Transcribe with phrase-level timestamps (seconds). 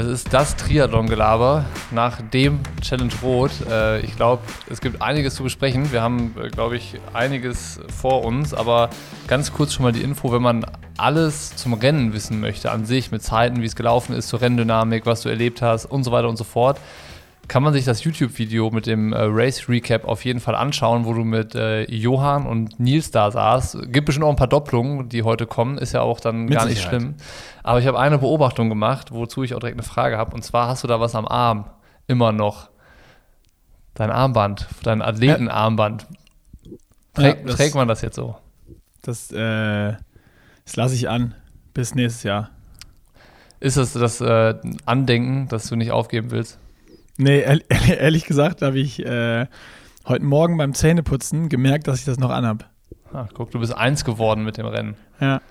[0.00, 3.50] Es ist das Triathlon-Gelaber nach dem Challenge Rot.
[3.68, 5.92] Äh, ich glaube, es gibt einiges zu besprechen.
[5.92, 8.54] Wir haben, äh, glaube ich, einiges vor uns.
[8.54, 8.88] Aber
[9.26, 10.64] ganz kurz schon mal die Info, wenn man
[10.96, 15.04] alles zum Rennen wissen möchte, an sich, mit Zeiten, wie es gelaufen ist, zur Renndynamik,
[15.04, 16.78] was du erlebt hast und so weiter und so fort,
[17.50, 21.14] kann man sich das YouTube-Video mit dem äh, Race Recap auf jeden Fall anschauen, wo
[21.14, 23.90] du mit äh, Johann und Nils da saßt.
[23.92, 26.66] Gibt bestimmt auch ein paar Doppelungen, die heute kommen, ist ja auch dann mit gar
[26.66, 27.00] nicht Sicherheit.
[27.00, 27.14] schlimm.
[27.64, 30.32] Aber ich habe eine Beobachtung gemacht, wozu ich auch direkt eine Frage habe.
[30.32, 31.64] Und zwar hast du da was am Arm,
[32.06, 32.70] immer noch.
[33.94, 36.06] Dein Armband, dein Athletenarmband.
[37.14, 38.36] Träg, ja, trägt man das jetzt so?
[39.02, 39.96] Das, äh,
[40.66, 41.34] das lasse ich an
[41.74, 42.50] bis nächstes Jahr.
[43.58, 44.54] Ist es das äh,
[44.86, 46.60] Andenken, dass du nicht aufgeben willst?
[47.20, 47.44] Nee,
[47.98, 49.46] ehrlich gesagt habe ich äh,
[50.06, 52.70] heute Morgen beim Zähneputzen gemerkt, dass ich das noch anhab.
[53.12, 54.94] Ah, guck, du bist eins geworden mit dem Rennen.
[55.20, 55.42] Ja.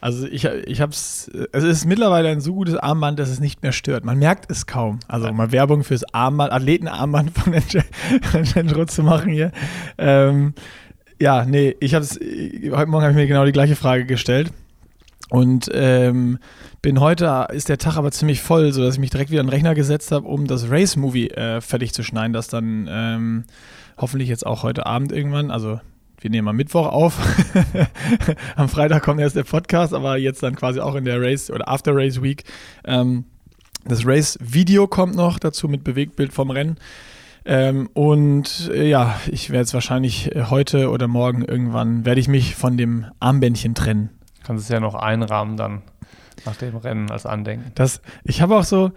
[0.00, 3.62] Also ich, ich habe es, es ist mittlerweile ein so gutes Armband, dass es nicht
[3.62, 4.04] mehr stört.
[4.04, 4.98] Man merkt es kaum.
[5.06, 9.52] Also mal Werbung fürs Armband, Athletenarmband von Engendro zu machen hier.
[9.98, 10.54] Ähm,
[11.20, 14.52] ja, nee, ich habe es, heute Morgen habe ich mir genau die gleiche Frage gestellt.
[15.30, 16.38] Und ähm,
[16.80, 19.52] bin heute, ist der Tag aber ziemlich voll, sodass ich mich direkt wieder an den
[19.52, 23.44] Rechner gesetzt habe, um das Race-Movie äh, fertig zu schneiden, das dann ähm,
[23.98, 25.80] hoffentlich jetzt auch heute Abend irgendwann, also
[26.20, 27.18] wir nehmen am Mittwoch auf.
[28.56, 31.68] am Freitag kommt erst der Podcast, aber jetzt dann quasi auch in der Race oder
[31.68, 32.44] After Race Week.
[32.84, 33.24] Ähm,
[33.84, 36.76] das Race-Video kommt noch dazu mit Bewegtbild vom Rennen.
[37.44, 42.28] Ähm, und äh, ja, ich werde es wahrscheinlich äh, heute oder morgen irgendwann, werde ich
[42.28, 44.10] mich von dem Armbändchen trennen.
[44.48, 45.82] Kannst es ja noch einrahmen dann
[46.46, 47.70] nach dem Rennen als Andenken.
[47.74, 48.92] Das, ich habe auch so,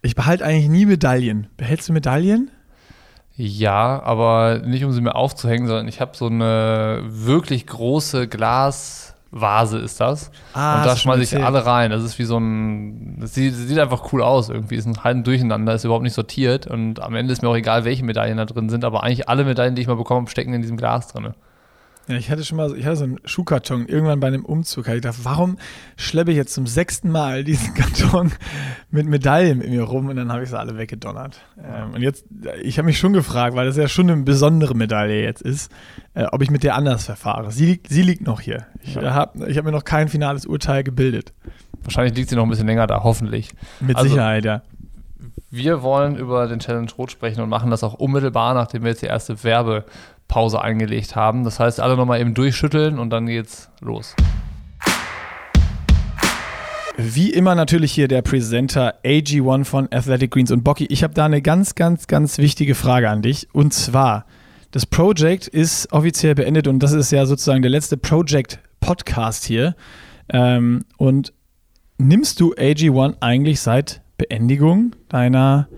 [0.00, 1.48] ich behalte eigentlich nie Medaillen.
[1.58, 2.50] Behältst du Medaillen?
[3.36, 9.76] Ja, aber nicht um sie mir aufzuhängen, sondern ich habe so eine wirklich große Glasvase
[9.76, 10.30] ist das.
[10.54, 11.90] Ah, und da schmeiße ich alle rein.
[11.90, 13.18] Das ist wie so ein.
[13.20, 14.76] Das sieht, das sieht einfach cool aus irgendwie.
[14.76, 16.66] Ist ein halben Durcheinander, ist überhaupt nicht sortiert.
[16.66, 18.86] Und am Ende ist mir auch egal, welche Medaillen da drin sind.
[18.86, 21.34] Aber eigentlich alle Medaillen, die ich mal bekommen habe, stecken in diesem Glas drin.
[22.08, 24.88] Ja, ich hatte schon mal, ich hatte so einen Schuhkarton irgendwann bei einem Umzug.
[24.88, 25.58] ich dachte, warum
[25.96, 28.32] schleppe ich jetzt zum sechsten Mal diesen Karton
[28.90, 31.38] mit Medaillen mit mir rum und dann habe ich sie alle weggedonnert.
[31.62, 32.24] Ähm, und jetzt,
[32.62, 35.70] ich habe mich schon gefragt, weil das ja schon eine besondere Medaille jetzt ist,
[36.14, 37.52] äh, ob ich mit der anders verfahre.
[37.52, 38.66] Sie, sie liegt noch hier.
[38.82, 39.12] Ich ja.
[39.12, 41.34] habe hab mir noch kein finales Urteil gebildet.
[41.82, 43.52] Wahrscheinlich liegt sie noch ein bisschen länger da, hoffentlich.
[43.80, 44.62] Mit also, Sicherheit, ja.
[45.50, 49.02] Wir wollen über den Challenge Rot sprechen und machen das auch unmittelbar, nachdem wir jetzt
[49.02, 49.84] die erste Werbe
[50.28, 51.44] Pause eingelegt haben.
[51.44, 54.14] Das heißt, alle nochmal eben durchschütteln und dann geht's los.
[57.00, 60.86] Wie immer natürlich hier der Presenter AG1 von Athletic Greens und Bocky.
[60.86, 63.46] Ich habe da eine ganz, ganz, ganz wichtige Frage an dich.
[63.52, 64.26] Und zwar,
[64.72, 69.76] das Project ist offiziell beendet und das ist ja sozusagen der letzte Project-Podcast hier.
[70.28, 71.32] Ähm, und
[71.98, 75.68] nimmst du AG1 eigentlich seit Beendigung deiner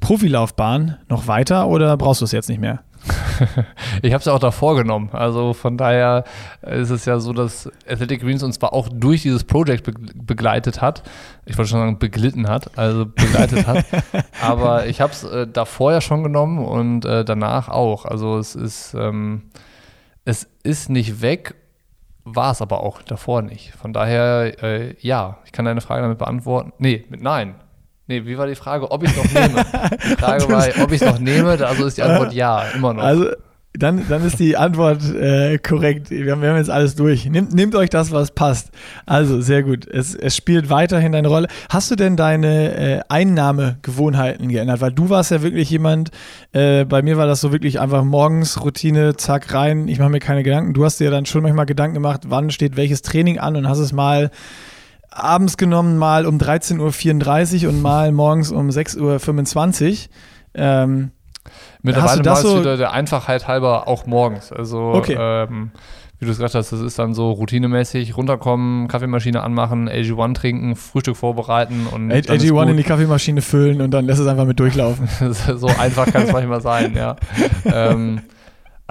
[0.00, 2.82] Profilaufbahn noch weiter oder brauchst du es jetzt nicht mehr?
[4.02, 5.10] ich habe es ja auch davor genommen.
[5.12, 6.24] Also von daher
[6.62, 10.80] ist es ja so, dass Athletic Greens uns zwar auch durch dieses Projekt be begleitet
[10.80, 11.02] hat.
[11.44, 13.84] Ich wollte schon sagen, beglitten hat, also begleitet hat.
[14.42, 18.04] Aber ich habe es äh, davor ja schon genommen und äh, danach auch.
[18.04, 19.42] Also es ist, ähm,
[20.24, 21.54] es ist nicht weg,
[22.24, 23.72] war es aber auch davor nicht.
[23.72, 26.72] Von daher, äh, ja, ich kann deine Frage damit beantworten.
[26.78, 27.56] Nee, mit Nein.
[28.12, 28.90] Nee, wie war die Frage?
[28.90, 29.64] Ob ich es noch nehme?
[30.04, 33.02] Die Frage war, ob ich es noch nehme, also ist die Antwort ja, immer noch.
[33.02, 33.28] Also,
[33.72, 36.10] dann, dann ist die Antwort äh, korrekt.
[36.10, 37.24] Wir haben, wir haben, jetzt alles durch.
[37.24, 38.70] Nehmt, nehmt, euch das, was passt.
[39.06, 39.86] Also, sehr gut.
[39.86, 41.48] Es, es spielt weiterhin deine Rolle.
[41.70, 44.82] Hast du denn deine äh, Einnahmegewohnheiten geändert?
[44.82, 46.10] Weil du warst ja wirklich jemand,
[46.52, 49.88] äh, bei mir war das so wirklich einfach morgens Routine, zack, rein.
[49.88, 50.74] Ich mache mir keine Gedanken.
[50.74, 53.78] Du hast dir dann schon manchmal Gedanken gemacht, wann steht welches Training an und hast
[53.78, 54.30] es mal
[55.14, 59.96] abends genommen, mal um 13.34 Uhr und mal morgens um 6.25 Uhr.
[60.54, 61.10] Ähm,
[61.82, 64.52] Mittlerweile war es so wieder der Einfachheit halber auch morgens.
[64.52, 65.16] Also, okay.
[65.18, 65.72] ähm,
[66.18, 70.76] wie du es gesagt hast, das ist dann so routinemäßig runterkommen, Kaffeemaschine anmachen, AG1 trinken,
[70.76, 72.12] Frühstück vorbereiten und.
[72.12, 75.08] AG1 in die Kaffeemaschine füllen und dann lässt es einfach mit durchlaufen.
[75.32, 77.16] so einfach kann es manchmal sein, ja.
[77.64, 78.20] ähm,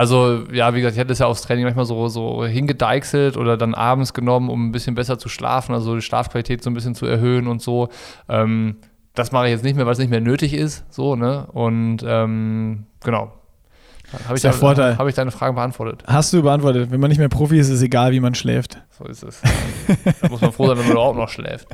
[0.02, 3.56] also, ja, wie gesagt, ich hatte es ja aufs Training manchmal so, so hingedeichselt oder
[3.56, 6.96] dann abends genommen, um ein bisschen besser zu schlafen, also die Schlafqualität so ein bisschen
[6.96, 7.90] zu erhöhen und so.
[8.28, 8.78] Ähm,
[9.14, 11.46] das mache ich jetzt nicht mehr, weil es nicht mehr nötig ist, so, ne?
[11.52, 13.32] Und ähm, genau.
[14.28, 16.04] Habe ich, da, hab ich deine Fragen beantwortet?
[16.08, 16.90] Hast du beantwortet.
[16.90, 18.80] Wenn man nicht mehr Profi ist, ist es egal, wie man schläft.
[18.98, 19.40] So ist es.
[20.20, 21.68] da muss man froh sein, wenn man überhaupt noch schläft.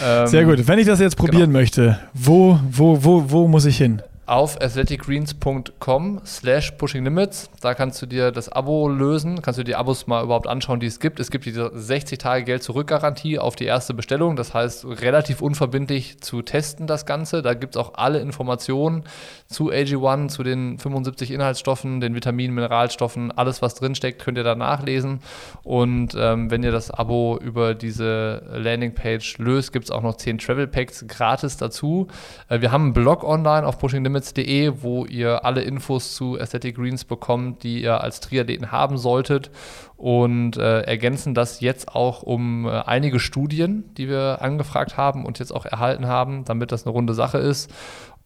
[0.00, 0.64] Ähm, Sehr gut.
[0.68, 1.58] Wenn ich das jetzt probieren genau.
[1.58, 4.00] möchte, wo, wo, wo, wo muss ich hin?
[4.26, 7.50] Auf athleticgreens.com slash pushinglimits.
[7.60, 10.86] Da kannst du dir das Abo lösen, kannst du die Abos mal überhaupt anschauen, die
[10.86, 11.20] es gibt.
[11.20, 14.36] Es gibt diese 60 Tage Geld zurück auf die erste Bestellung.
[14.36, 17.42] Das heißt, relativ unverbindlich zu testen das Ganze.
[17.42, 19.04] Da gibt es auch alle Informationen
[19.46, 24.54] zu AG1, zu den 75 Inhaltsstoffen, den Vitaminen, Mineralstoffen, alles was drinsteckt, könnt ihr da
[24.54, 25.20] nachlesen.
[25.62, 30.38] Und ähm, wenn ihr das Abo über diese Landingpage löst, gibt es auch noch 10
[30.38, 32.08] Travel Packs gratis dazu.
[32.48, 36.76] Äh, wir haben einen Blog online auf Pushing limits.de, wo ihr alle Infos zu Aesthetic
[36.76, 39.50] Greens bekommt, die ihr als Triathleten haben solltet
[39.96, 45.38] und äh, ergänzen das jetzt auch um äh, einige Studien, die wir angefragt haben und
[45.38, 47.72] jetzt auch erhalten haben, damit das eine runde Sache ist.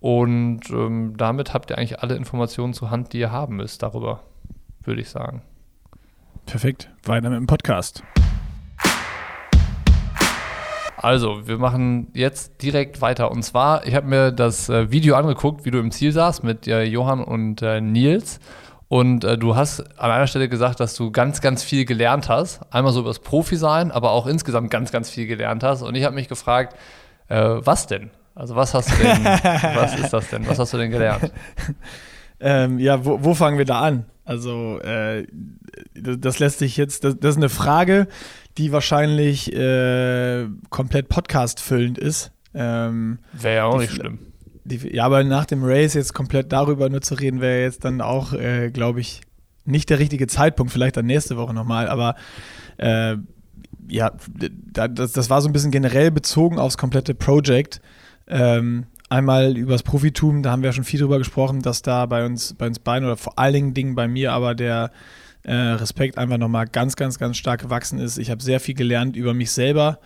[0.01, 4.21] Und ähm, damit habt ihr eigentlich alle Informationen zur Hand, die ihr haben müsst darüber,
[4.85, 5.43] würde ich sagen.
[6.47, 6.91] Perfekt.
[7.05, 8.05] Weiter mit dem Podcast.
[11.03, 13.31] Also, wir machen jetzt direkt weiter.
[13.31, 16.67] Und zwar, ich habe mir das äh, Video angeguckt, wie du im Ziel saßt mit
[16.67, 18.41] äh, Johann und äh, Nils.
[18.89, 22.61] Und äh, du hast an einer Stelle gesagt, dass du ganz, ganz viel gelernt hast.
[22.73, 25.83] Einmal so über das Profi-Sein, aber auch insgesamt ganz, ganz viel gelernt hast.
[25.83, 26.77] Und ich habe mich gefragt,
[27.29, 28.11] äh, was denn?
[28.35, 29.25] Also, was hast du denn,
[29.75, 30.49] was ist das denn?
[30.49, 31.33] Was hast du denn gelernt?
[32.41, 34.05] Ähm, ja, wo, wo, fangen wir da an?
[34.25, 35.27] Also, äh,
[35.95, 38.07] das lässt sich jetzt, das, das, ist eine Frage,
[38.59, 42.33] die wahrscheinlich äh, komplett podcast-füllend ist.
[42.55, 44.19] Ähm, wäre ja auch nicht schlimm.
[44.65, 48.01] Die, ja, aber nach dem Race jetzt komplett darüber nur zu reden, wäre jetzt dann
[48.01, 49.23] auch, äh, glaube ich,
[49.65, 50.73] nicht der richtige Zeitpunkt.
[50.73, 51.89] Vielleicht dann nächste Woche nochmal.
[51.89, 52.17] Aber
[52.77, 53.17] äh,
[53.89, 54.13] ja,
[54.73, 57.81] das, das, war so ein bisschen generell bezogen aufs komplette Project.
[58.27, 62.27] Ähm, einmal übers Profitum, da haben wir ja schon viel drüber gesprochen, dass da bei
[62.27, 64.91] uns, bei uns beiden oder vor allen Dingen bei mir aber der
[65.49, 68.19] äh, Respekt einfach nochmal ganz, ganz, ganz stark gewachsen ist.
[68.19, 69.99] Ich habe sehr viel gelernt über mich selber,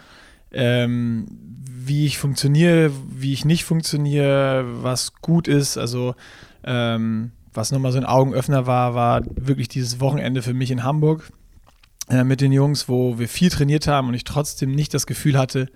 [0.52, 1.26] ähm,
[1.68, 5.78] wie ich funktioniere, wie ich nicht funktioniere, was gut ist.
[5.78, 6.14] Also
[6.62, 11.32] ähm, was nochmal so ein Augenöffner war, war wirklich dieses Wochenende für mich in Hamburg
[12.08, 15.36] äh, mit den Jungs, wo wir viel trainiert haben und ich trotzdem nicht das Gefühl
[15.36, 15.68] hatte,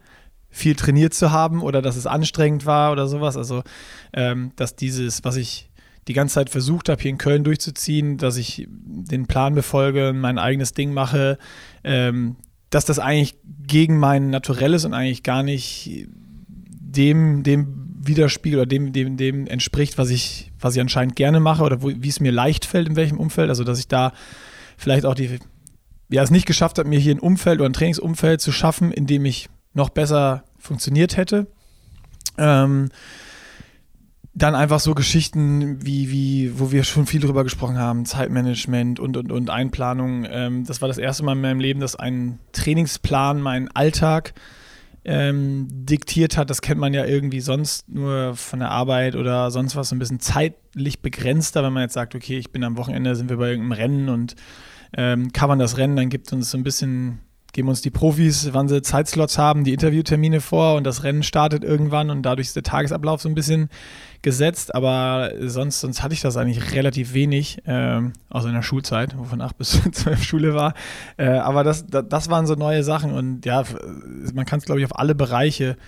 [0.49, 3.37] viel trainiert zu haben oder dass es anstrengend war oder sowas.
[3.37, 3.65] Also,
[4.13, 5.66] ähm, dass dieses, was ich
[6.09, 10.39] die ganze Zeit versucht habe, hier in Köln durchzuziehen, dass ich den Plan befolge, mein
[10.39, 11.39] eigenes Ding mache,
[11.85, 12.37] ähm,
[12.71, 13.37] dass das eigentlich
[13.67, 16.07] gegen mein Naturell ist und eigentlich gar nicht
[16.97, 21.65] dem, dem widerspiegelt oder dem, dem, dem entspricht, was ich, was ich anscheinend gerne mache
[21.65, 23.49] oder wo, wie es mir leicht fällt, in welchem Umfeld.
[23.49, 24.13] Also, dass ich da
[24.77, 25.39] vielleicht auch die,
[26.09, 29.07] ja, es nicht geschafft habe, mir hier ein Umfeld oder ein Trainingsumfeld zu schaffen, in
[29.07, 31.47] dem ich noch besser funktioniert hätte.
[32.39, 32.91] Ähm,
[34.37, 39.17] dann einfach so Geschichten wie, wie, wo wir schon viel drüber gesprochen haben, Zeitmanagement und,
[39.17, 40.27] und, und Einplanung.
[40.29, 44.35] Ähm, das war das erste Mal in meinem Leben, dass ein Trainingsplan meinen Alltag
[45.07, 46.51] ähm, diktiert hat.
[46.51, 49.99] Das kennt man ja irgendwie sonst nur von der Arbeit oder sonst was, so ein
[49.99, 53.49] bisschen zeitlich begrenzter, wenn man jetzt sagt, okay, ich bin am Wochenende, sind wir bei
[53.49, 54.37] irgendeinem Rennen und
[54.95, 57.21] ähm, covern das Rennen, dann gibt uns so ein bisschen
[57.57, 61.65] geben uns die Profis, wann sie Zeitslots haben, die Interviewtermine vor und das Rennen startet
[61.65, 63.71] irgendwann und dadurch ist der Tagesablauf so ein bisschen
[64.21, 69.17] gesetzt, aber sonst, sonst hatte ich das eigentlich relativ wenig, ähm, außer in der Schulzeit,
[69.17, 70.75] wo von 8 bis 12 Schule war.
[71.17, 73.65] Äh, aber das, das, das, waren so neue Sachen und ja,
[74.35, 75.79] man kann es, glaube ich, auf alle Bereiche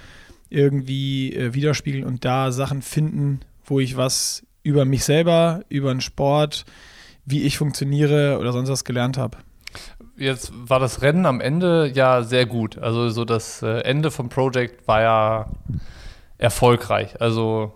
[0.49, 6.01] irgendwie äh, widerspiegeln und da Sachen finden, wo ich was über mich selber, über den
[6.01, 6.65] Sport,
[7.27, 9.37] wie ich funktioniere oder sonst was gelernt habe
[10.19, 12.79] jetzt war das Rennen am Ende ja sehr gut.
[12.79, 15.47] Also so das äh, Ende vom Project war ja
[16.39, 17.21] erfolgreich.
[17.21, 17.73] Also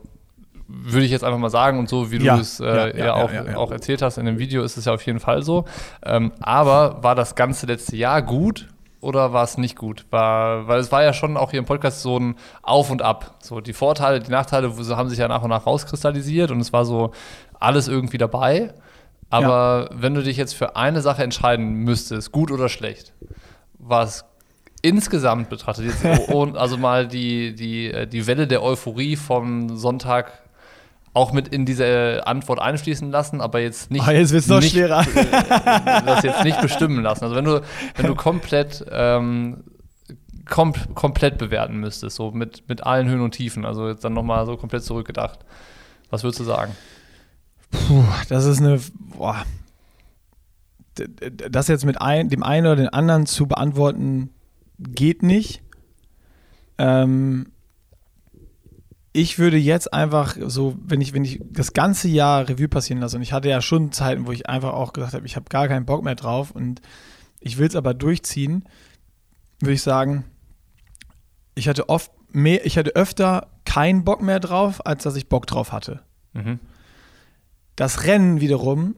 [0.68, 3.14] würde ich jetzt einfach mal sagen und so wie du es äh, ja, ja, ja,
[3.14, 5.66] auch, auch, erzählt hast in dem Video ist es ja auf jeden Fall so.
[6.04, 8.68] Ähm, aber war das ganze letzte Jahr gut
[9.00, 10.06] oder war es nicht gut?
[10.10, 13.36] War, weil es war ja schon auch hier im Podcast so ein Auf und Ab.
[13.42, 16.84] So die Vorteile, die Nachteile haben sich ja nach und nach rauskristallisiert und es war
[16.84, 17.10] so
[17.58, 18.72] alles irgendwie dabei.
[19.32, 19.96] Aber ja.
[20.02, 23.14] wenn du dich jetzt für eine Sache entscheiden müsstest, gut oder schlecht,
[23.78, 24.26] was
[24.82, 26.04] insgesamt betrachtet, jetzt
[26.56, 30.42] also mal die, die, äh, die Welle der Euphorie vom Sonntag
[31.14, 34.06] auch mit in diese Antwort einschließen lassen, aber jetzt nicht.
[34.06, 35.00] Oh, jetzt wird es noch schwerer.
[35.00, 37.24] Äh, das jetzt nicht bestimmen lassen.
[37.24, 37.62] Also wenn du,
[37.96, 39.64] wenn du komplett ähm,
[40.46, 44.44] kom komplett bewerten müsstest, so mit, mit allen Höhen und Tiefen, also jetzt dann nochmal
[44.44, 45.38] so komplett zurückgedacht.
[46.10, 46.76] Was würdest du sagen?
[47.72, 48.80] Puh, das ist eine.
[49.16, 49.44] Boah.
[51.50, 54.30] Das jetzt mit ein, dem einen oder den anderen zu beantworten,
[54.78, 55.62] geht nicht.
[56.76, 57.46] Ähm,
[59.12, 63.16] ich würde jetzt einfach so, wenn ich, wenn ich das ganze Jahr Revue passieren lasse,
[63.16, 65.68] und ich hatte ja schon Zeiten, wo ich einfach auch gesagt habe, ich habe gar
[65.68, 66.80] keinen Bock mehr drauf und
[67.40, 68.64] ich will es aber durchziehen,
[69.60, 70.24] würde ich sagen,
[71.54, 75.46] ich hatte oft mehr, ich hatte öfter keinen Bock mehr drauf, als dass ich Bock
[75.46, 76.00] drauf hatte.
[76.32, 76.58] Mhm.
[77.76, 78.96] Das Rennen wiederum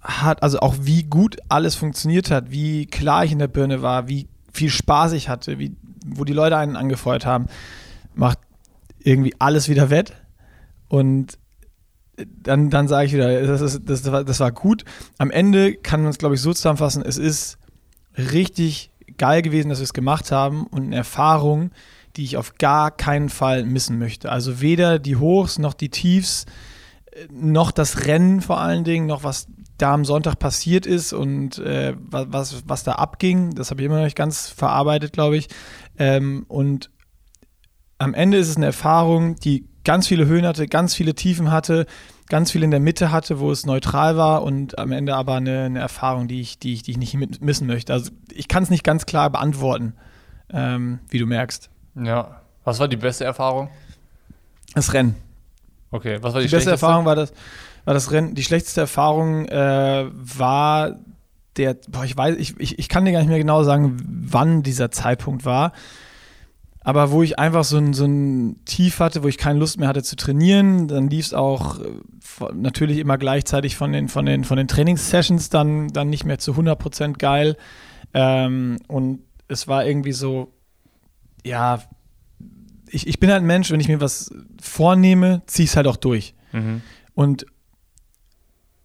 [0.00, 4.08] hat, also auch wie gut alles funktioniert hat, wie klar ich in der Birne war,
[4.08, 7.46] wie viel Spaß ich hatte, wie, wo die Leute einen angefeuert haben,
[8.14, 8.38] macht
[8.98, 10.14] irgendwie alles wieder wett.
[10.88, 11.38] Und
[12.16, 14.84] dann, dann sage ich wieder, das, ist, das, war, das war gut.
[15.18, 17.58] Am Ende kann man es, glaube ich, so zusammenfassen, es ist
[18.16, 21.70] richtig geil gewesen, dass wir es gemacht haben und eine Erfahrung,
[22.16, 24.32] die ich auf gar keinen Fall missen möchte.
[24.32, 26.46] Also weder die Hochs noch die Tiefs,
[27.30, 31.94] noch das Rennen vor allen Dingen, noch was da am Sonntag passiert ist und äh,
[31.98, 33.54] was, was da abging.
[33.54, 35.48] Das habe ich immer noch nicht ganz verarbeitet, glaube ich.
[35.98, 36.90] Ähm, und
[37.98, 41.86] am Ende ist es eine Erfahrung, die ganz viele Höhen hatte, ganz viele Tiefen hatte,
[42.28, 45.64] ganz viel in der Mitte hatte, wo es neutral war und am Ende aber eine,
[45.64, 47.92] eine Erfahrung, die ich, die, ich, die ich nicht missen möchte.
[47.92, 49.94] Also ich kann es nicht ganz klar beantworten,
[50.52, 51.70] ähm, wie du merkst.
[51.94, 52.42] Ja.
[52.64, 53.68] Was war die beste Erfahrung?
[54.74, 55.14] Das Rennen.
[55.90, 57.04] Okay, was war die, die beste Erfahrung?
[57.04, 57.32] War das,
[57.84, 58.34] war das Rennen.
[58.34, 60.98] Die schlechteste Erfahrung äh, war
[61.56, 64.62] der, boah, ich weiß, ich, ich, ich kann dir gar nicht mehr genau sagen, wann
[64.62, 65.72] dieser Zeitpunkt war
[66.86, 69.88] aber wo ich einfach so ein, so ein Tief hatte, wo ich keine Lust mehr
[69.88, 71.84] hatte zu trainieren, dann lief es auch äh,
[72.54, 76.52] natürlich immer gleichzeitig von den, von den, von den Trainingssessions dann, dann nicht mehr zu
[76.52, 77.56] 100% geil.
[78.14, 80.52] Ähm, und es war irgendwie so,
[81.44, 81.80] ja,
[82.96, 85.86] ich, ich bin halt ein Mensch, wenn ich mir was vornehme, ziehe ich es halt
[85.86, 86.34] auch durch.
[86.52, 86.80] Mhm.
[87.14, 87.46] Und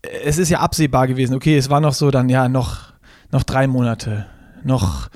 [0.01, 2.94] es ist ja absehbar gewesen, okay, es war noch so dann, ja, noch,
[3.32, 4.25] noch drei Monate,
[4.63, 5.10] noch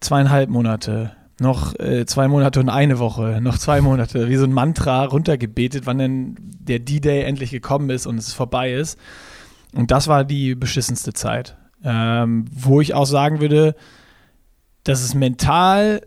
[0.00, 4.52] zweieinhalb Monate, noch äh, zwei Monate und eine Woche, noch zwei Monate, wie so ein
[4.52, 8.98] Mantra runtergebetet, wann denn der D-Day endlich gekommen ist und es vorbei ist.
[9.74, 13.76] Und das war die beschissenste Zeit, ähm, wo ich auch sagen würde,
[14.82, 16.00] dass es mental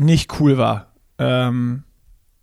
[0.00, 0.92] nicht cool war.
[1.18, 1.84] Ähm,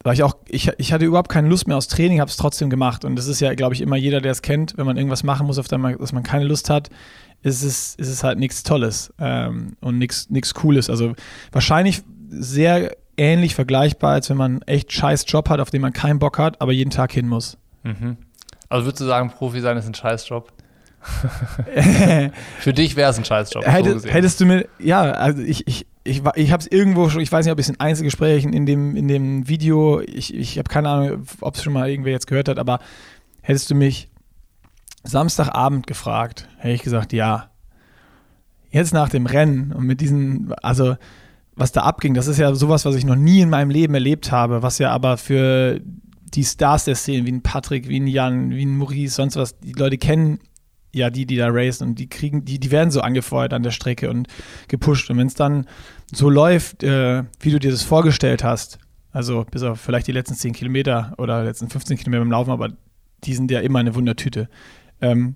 [0.03, 2.69] weil ich auch, ich, ich hatte überhaupt keine Lust mehr aufs Training, habe es trotzdem
[2.69, 3.03] gemacht.
[3.03, 5.47] Und das ist ja, glaube ich, immer jeder, der es kennt, wenn man irgendwas machen
[5.47, 6.89] muss, auf das man, dass man keine Lust hat,
[7.41, 10.89] ist es, ist es halt nichts Tolles ähm, und nichts Cooles.
[10.89, 11.13] Also
[11.51, 16.19] wahrscheinlich sehr ähnlich vergleichbar, als wenn man echt scheiß Job hat, auf den man keinen
[16.19, 17.57] Bock hat, aber jeden Tag hin muss.
[17.83, 18.17] Mhm.
[18.69, 20.51] Also würdest du sagen, Profi sein ist ein Scheißjob?
[22.59, 23.65] Für dich wäre es ein Scheißjob.
[23.65, 27.21] Hätte, so hättest du mir, ja, also ich, ich, ich, ich habe es irgendwo schon,
[27.21, 30.57] ich weiß nicht, ob ich es in Einzelgesprächen in dem, in dem Video, ich, ich
[30.57, 32.79] habe keine Ahnung, ob es schon mal irgendwer jetzt gehört hat, aber
[33.41, 34.09] hättest du mich
[35.03, 37.49] Samstagabend gefragt, hätte ich gesagt, ja.
[38.69, 40.97] Jetzt nach dem Rennen und mit diesen, also
[41.55, 44.31] was da abging, das ist ja sowas, was ich noch nie in meinem Leben erlebt
[44.31, 45.81] habe, was ja aber für
[46.33, 49.57] die Stars der Szene, wie ein Patrick, wie ein Jan, wie ein Maurice, sonst was,
[49.59, 50.39] die Leute kennen
[50.97, 53.71] ja die, die da racen und die kriegen, die, die werden so angefeuert an der
[53.71, 54.27] Strecke und
[54.67, 55.09] gepusht.
[55.09, 55.67] Und wenn es dann
[56.11, 58.79] so läuft, äh, wie du dir das vorgestellt hast,
[59.11, 62.69] also bis auf vielleicht die letzten 10 Kilometer oder letzten 15 Kilometer beim Laufen, aber
[63.23, 64.49] die sind ja immer eine Wundertüte
[65.01, 65.35] ähm,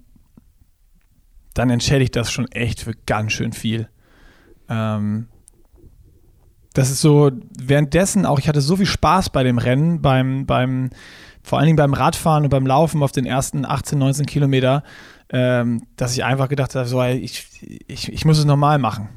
[1.53, 3.89] dann entschädigt das schon echt für ganz schön viel.
[4.69, 5.27] Ähm,
[6.73, 10.89] das ist so, währenddessen auch, ich hatte so viel Spaß bei dem Rennen, beim, beim,
[11.43, 14.83] vor allen Dingen beim Radfahren und beim Laufen auf den ersten 18, 19 Kilometer,
[15.31, 17.47] ähm, dass ich einfach gedacht habe, so, ich,
[17.87, 19.09] ich, ich muss es normal machen.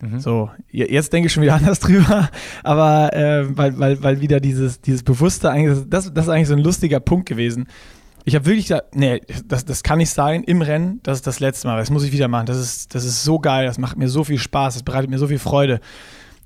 [0.00, 0.20] Mhm.
[0.20, 2.30] So, jetzt denke ich schon wieder anders drüber,
[2.62, 6.54] aber äh, weil, weil, weil wieder dieses, dieses Bewusste, eigentlich, das, das ist eigentlich so
[6.54, 7.66] ein lustiger Punkt gewesen.
[8.24, 11.40] Ich habe wirklich gesagt, nee, das, das kann nicht sein im Rennen, das ist das
[11.40, 12.46] letzte Mal, das muss ich wieder machen.
[12.46, 15.18] Das ist, das ist so geil, das macht mir so viel Spaß, das bereitet mir
[15.18, 15.80] so viel Freude.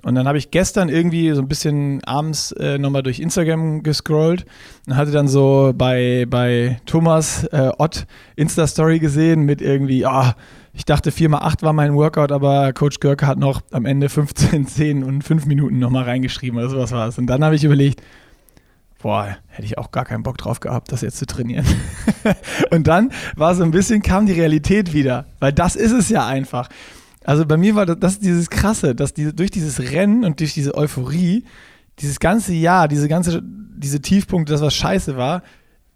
[0.04, 4.44] Und dann habe ich gestern irgendwie so ein bisschen abends äh, nochmal durch Instagram gescrollt
[4.86, 10.40] und hatte dann so bei, bei Thomas äh, Ott Insta-Story gesehen mit irgendwie, ah, oh,
[10.74, 15.04] ich dachte 4x8 war mein Workout, aber Coach Görke hat noch am Ende 15, 10
[15.04, 17.18] und 5 Minuten nochmal reingeschrieben oder sowas war es.
[17.18, 18.02] Und dann habe ich überlegt,
[19.02, 21.66] boah, hätte ich auch gar keinen Bock drauf gehabt, das jetzt zu trainieren.
[22.70, 26.26] und dann war so ein bisschen, kam die Realität wieder, weil das ist es ja
[26.26, 26.68] einfach.
[27.24, 30.54] Also bei mir war das, das dieses Krasse, dass die, durch dieses Rennen und durch
[30.54, 31.44] diese Euphorie,
[31.98, 35.42] dieses ganze Jahr, diese ganze, diese Tiefpunkte, das was scheiße war,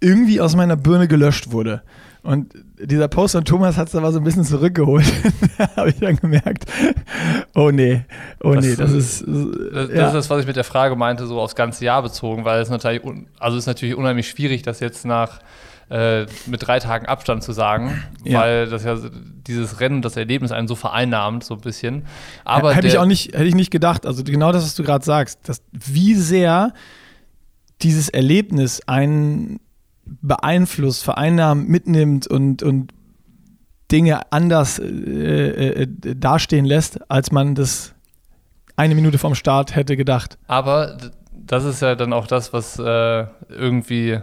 [0.01, 1.83] irgendwie aus meiner Birne gelöscht wurde.
[2.27, 5.07] Und dieser Post von Thomas hat es aber so ein bisschen zurückgeholt.
[5.59, 6.65] da habe ich dann gemerkt,
[7.55, 8.05] oh nee,
[8.43, 9.25] oh das, nee, das ist.
[9.27, 9.95] Das, ja.
[9.95, 12.61] das, ist das, was ich mit der Frage meinte, so aufs ganze Jahr bezogen, weil
[12.61, 13.03] es natürlich,
[13.39, 15.39] also ist natürlich unheimlich schwierig, das jetzt nach
[15.89, 18.41] äh, mit drei Tagen Abstand zu sagen, ja.
[18.41, 18.99] weil das ja
[19.47, 22.07] dieses Rennen, das Erlebnis einen so vereinnahmt, so ein bisschen.
[22.45, 24.07] Aber hätte ich auch nicht, hätte ich nicht gedacht.
[24.07, 26.73] Also genau das, was du gerade sagst, dass wie sehr
[27.83, 29.61] dieses Erlebnis einen
[30.05, 32.93] beeinflusst, vereinnahmt, mitnimmt und, und
[33.93, 37.95] Dinge anders äh, äh, dastehen lässt, als man das
[38.77, 40.39] eine Minute vom Start hätte gedacht.
[40.49, 40.97] Aber
[41.33, 44.21] das ist ja dann auch das, was äh, irgendwie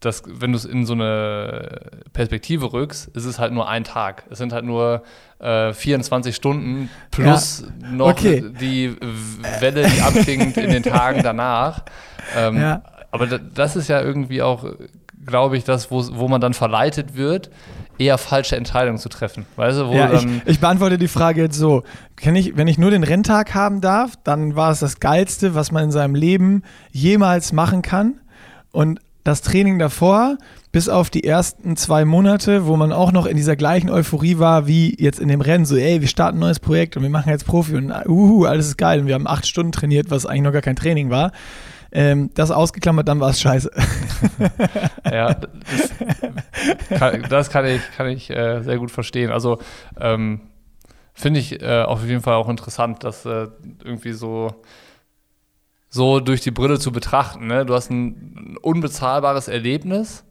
[0.00, 1.80] das, wenn du es in so eine
[2.12, 4.24] Perspektive rückst, ist es halt nur ein Tag.
[4.30, 5.02] Es sind halt nur
[5.38, 7.90] äh, 24 Stunden plus ja.
[7.90, 8.42] noch okay.
[8.60, 8.96] die
[9.60, 11.84] Welle, die abklingt in den Tagen danach.
[12.34, 12.82] Ähm, ja.
[13.10, 14.64] Aber das ist ja irgendwie auch,
[15.26, 17.50] glaube ich, das, wo, wo man dann verleitet wird,
[17.98, 19.44] eher falsche Entscheidungen zu treffen.
[19.56, 21.82] Weißt du, wo ja, ich, ich, beantworte die Frage jetzt so:
[22.16, 25.72] Kann ich, wenn ich nur den Renntag haben darf, dann war es das Geilste, was
[25.72, 28.20] man in seinem Leben jemals machen kann.
[28.72, 29.00] Und
[29.30, 30.36] das Training davor,
[30.72, 34.66] bis auf die ersten zwei Monate, wo man auch noch in dieser gleichen Euphorie war
[34.66, 37.30] wie jetzt in dem Rennen, so ey, wir starten ein neues Projekt und wir machen
[37.30, 40.42] jetzt Profi und uhu, alles ist geil und wir haben acht Stunden trainiert, was eigentlich
[40.42, 41.32] noch gar kein Training war.
[41.92, 43.70] Ähm, das ausgeklammert, dann war es scheiße.
[45.04, 49.30] ja, das kann, das kann ich, kann ich äh, sehr gut verstehen.
[49.30, 49.58] Also
[49.98, 50.40] ähm,
[51.14, 53.48] finde ich äh, auf jeden Fall auch interessant, dass äh,
[53.84, 54.54] irgendwie so
[55.90, 57.48] so durch die Brille zu betrachten.
[57.48, 57.66] Ne?
[57.66, 60.24] Du hast ein unbezahlbares Erlebnis,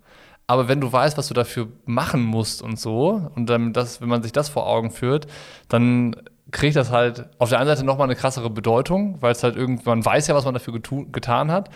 [0.48, 4.10] aber wenn du weißt, was du dafür machen musst und so, und dann das, wenn
[4.10, 5.28] man sich das vor Augen führt,
[5.68, 6.16] dann
[6.52, 10.04] kriegt das halt auf der einen Seite nochmal eine krassere Bedeutung, weil es halt irgendwann
[10.04, 10.80] weiß ja, was man dafür
[11.12, 11.70] getan hat.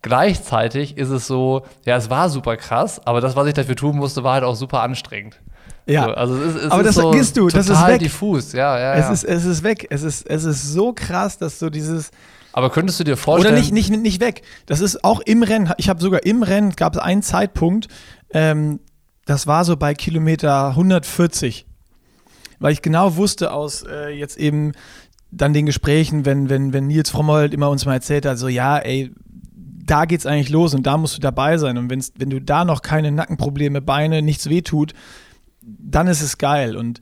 [0.00, 3.96] Gleichzeitig ist es so, ja, es war super krass, aber das, was ich dafür tun
[3.96, 5.40] musste, war halt auch super anstrengend.
[5.86, 7.98] Ja, so, also es ist, es aber ist das so vergisst du, das ist weg.
[7.98, 9.12] diffus, ja, ja, es ja.
[9.12, 12.10] Ist, es ist weg, es ist, es ist so krass, dass du dieses,
[12.54, 13.52] aber könntest du dir vorstellen.
[13.52, 14.42] Oder nicht, nicht, nicht weg.
[14.66, 15.72] Das ist auch im Rennen.
[15.76, 17.88] Ich habe sogar im Rennen, gab es einen Zeitpunkt,
[18.30, 18.78] ähm,
[19.24, 21.66] das war so bei Kilometer 140.
[22.60, 24.70] Weil ich genau wusste aus äh, jetzt eben
[25.32, 28.78] dann den Gesprächen, wenn, wenn, wenn Nils Frommold immer uns mal erzählt hat, so ja,
[28.78, 29.10] ey,
[29.84, 31.76] da geht's eigentlich los und da musst du dabei sein.
[31.76, 34.92] Und wenn's, wenn du da noch keine Nackenprobleme, Beine, nichts wehtut,
[35.60, 36.76] dann ist es geil.
[36.76, 37.00] Und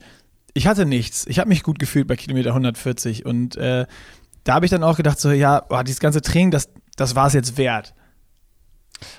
[0.55, 1.27] ich hatte nichts.
[1.27, 3.85] Ich habe mich gut gefühlt bei Kilometer 140 und äh,
[4.43, 7.27] da habe ich dann auch gedacht, so, ja, oh, dieses ganze Training, das, das war
[7.27, 7.93] es jetzt wert.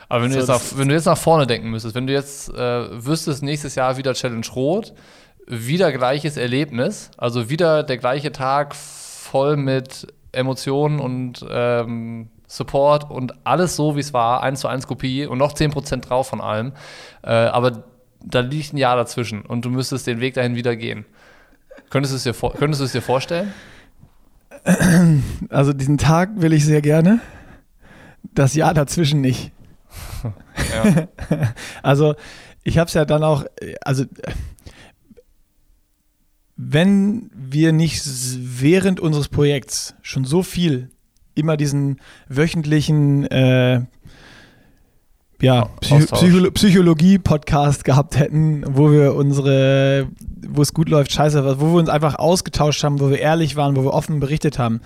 [0.08, 2.12] Aber wenn, so, du jetzt nach, wenn du jetzt nach vorne denken müsstest, wenn du
[2.12, 4.94] jetzt äh, wüsstest, nächstes Jahr wieder Challenge Rot,
[5.46, 13.34] wieder gleiches Erlebnis, also wieder der gleiche Tag voll mit Emotionen und ähm, Support und
[13.44, 16.72] alles so, wie es war, 1 zu 1 Kopie und noch 10% drauf von allem.
[17.22, 17.84] Äh, aber
[18.22, 21.04] da liegt ein Jahr dazwischen und du müsstest den Weg dahin wieder gehen.
[21.90, 23.52] Könntest du es dir, könntest du es dir vorstellen?
[25.48, 27.20] Also diesen Tag will ich sehr gerne.
[28.34, 29.52] Das Jahr dazwischen nicht.
[30.72, 31.08] Ja.
[31.82, 32.14] also
[32.62, 33.44] ich habe es ja dann auch,
[33.82, 34.04] also
[36.56, 40.90] wenn wir nicht während unseres Projekts schon so viel
[41.34, 43.82] immer diesen wöchentlichen äh,
[45.44, 50.08] ja, Psycho Psychologie-Podcast gehabt hätten, wo wir unsere,
[50.48, 53.76] wo es gut läuft, scheiße, wo wir uns einfach ausgetauscht haben, wo wir ehrlich waren,
[53.76, 54.80] wo wir offen berichtet haben.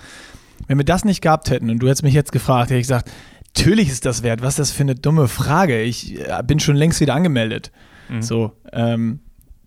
[0.67, 3.09] Wenn wir das nicht gehabt hätten und du hättest mich jetzt gefragt, hätte ich gesagt,
[3.55, 4.41] natürlich ist das wert.
[4.41, 5.81] Was ist das für eine dumme Frage?
[5.81, 7.71] Ich äh, bin schon längst wieder angemeldet.
[8.09, 8.21] Mhm.
[8.21, 9.19] So, ähm,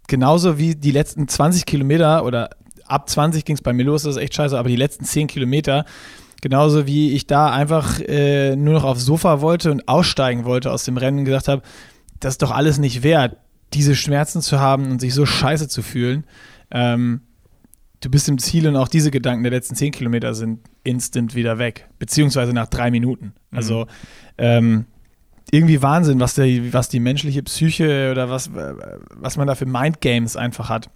[0.08, 2.50] genauso wie die letzten 20 Kilometer oder
[2.86, 5.26] ab 20 ging es bei mir los, das ist echt scheiße, aber die letzten 10
[5.26, 5.86] Kilometer,
[6.42, 10.84] Genauso wie ich da einfach äh, nur noch aufs Sofa wollte und aussteigen wollte aus
[10.84, 11.62] dem Rennen und gesagt habe,
[12.18, 13.36] das ist doch alles nicht wert,
[13.72, 16.24] diese Schmerzen zu haben und sich so scheiße zu fühlen.
[16.72, 17.20] Ähm,
[18.00, 21.58] du bist im Ziel und auch diese Gedanken der letzten zehn Kilometer sind instant wieder
[21.58, 23.26] weg, beziehungsweise nach drei Minuten.
[23.50, 23.56] Mhm.
[23.56, 23.86] Also
[24.36, 24.86] ähm,
[25.52, 30.36] irgendwie Wahnsinn, was, der, was die menschliche Psyche oder was, was man da für Mindgames
[30.36, 30.90] einfach hat.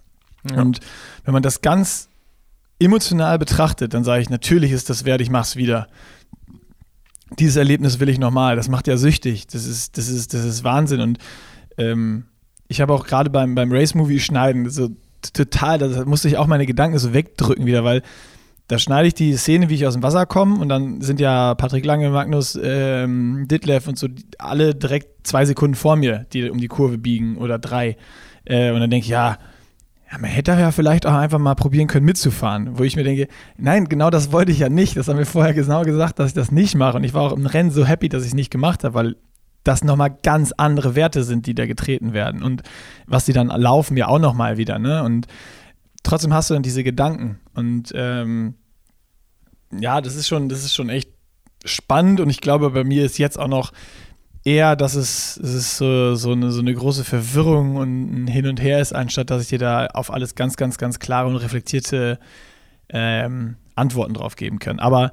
[0.51, 0.61] Ja.
[0.61, 0.81] Und
[1.23, 2.09] wenn man das ganz
[2.79, 5.87] emotional betrachtet, dann sage ich, natürlich ist das wert, ich mache es wieder.
[7.39, 8.55] Dieses Erlebnis will ich nochmal.
[8.55, 9.47] Das macht ja süchtig.
[9.47, 11.01] Das ist, das ist, das ist Wahnsinn.
[11.01, 11.17] Und
[11.77, 12.25] ähm,
[12.67, 14.89] ich habe auch gerade beim, beim Race-Movie schneiden, so
[15.33, 18.01] total, da musste ich auch meine Gedanken so wegdrücken wieder, weil
[18.67, 21.55] da schneide ich die Szene, wie ich aus dem Wasser komme und dann sind ja
[21.55, 26.59] Patrick Lange, Magnus, ähm, Ditlev und so alle direkt zwei Sekunden vor mir, die um
[26.59, 27.97] die Kurve biegen oder drei.
[28.43, 29.37] Äh, und dann denke ich, ja,
[30.09, 32.77] ja, man hätte ja vielleicht auch einfach mal probieren können, mitzufahren.
[32.77, 34.95] Wo ich mir denke, nein, genau das wollte ich ja nicht.
[34.95, 36.97] Das haben wir vorher genau gesagt, dass ich das nicht mache.
[36.97, 39.15] Und ich war auch im Rennen so happy, dass ich es nicht gemacht habe, weil
[39.63, 42.41] das nochmal ganz andere Werte sind, die da getreten werden.
[42.41, 42.63] Und
[43.05, 44.79] was die dann laufen, ja auch nochmal wieder.
[44.79, 45.03] Ne?
[45.03, 45.27] Und
[46.03, 47.39] trotzdem hast du dann diese Gedanken.
[47.53, 48.55] Und ähm,
[49.77, 51.09] ja, das ist schon, das ist schon echt
[51.65, 52.21] spannend.
[52.21, 53.73] Und ich glaube, bei mir ist jetzt auch noch
[54.47, 58.47] eher, dass es, es ist so, so, eine, so eine große Verwirrung und ein Hin
[58.47, 61.35] und Her ist, anstatt dass ich dir da auf alles ganz, ganz, ganz klare und
[61.35, 62.17] reflektierte
[62.87, 64.79] ähm, Antworten drauf geben kann.
[64.79, 65.11] Aber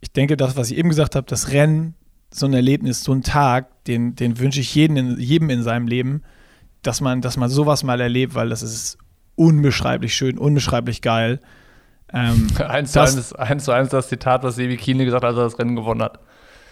[0.00, 1.94] ich denke, das, was ich eben gesagt habe, das Rennen,
[2.32, 5.88] so ein Erlebnis, so ein Tag, den, den wünsche ich jedem in, jedem in seinem
[5.88, 6.22] Leben,
[6.82, 8.96] dass man, dass man sowas mal erlebt, weil das ist
[9.34, 11.40] unbeschreiblich schön, unbeschreiblich geil.
[12.12, 15.38] Ähm, eins, zu eins, eins zu eins das Zitat, was Sebi Kiene gesagt hat, als
[15.38, 16.20] er das Rennen gewonnen hat.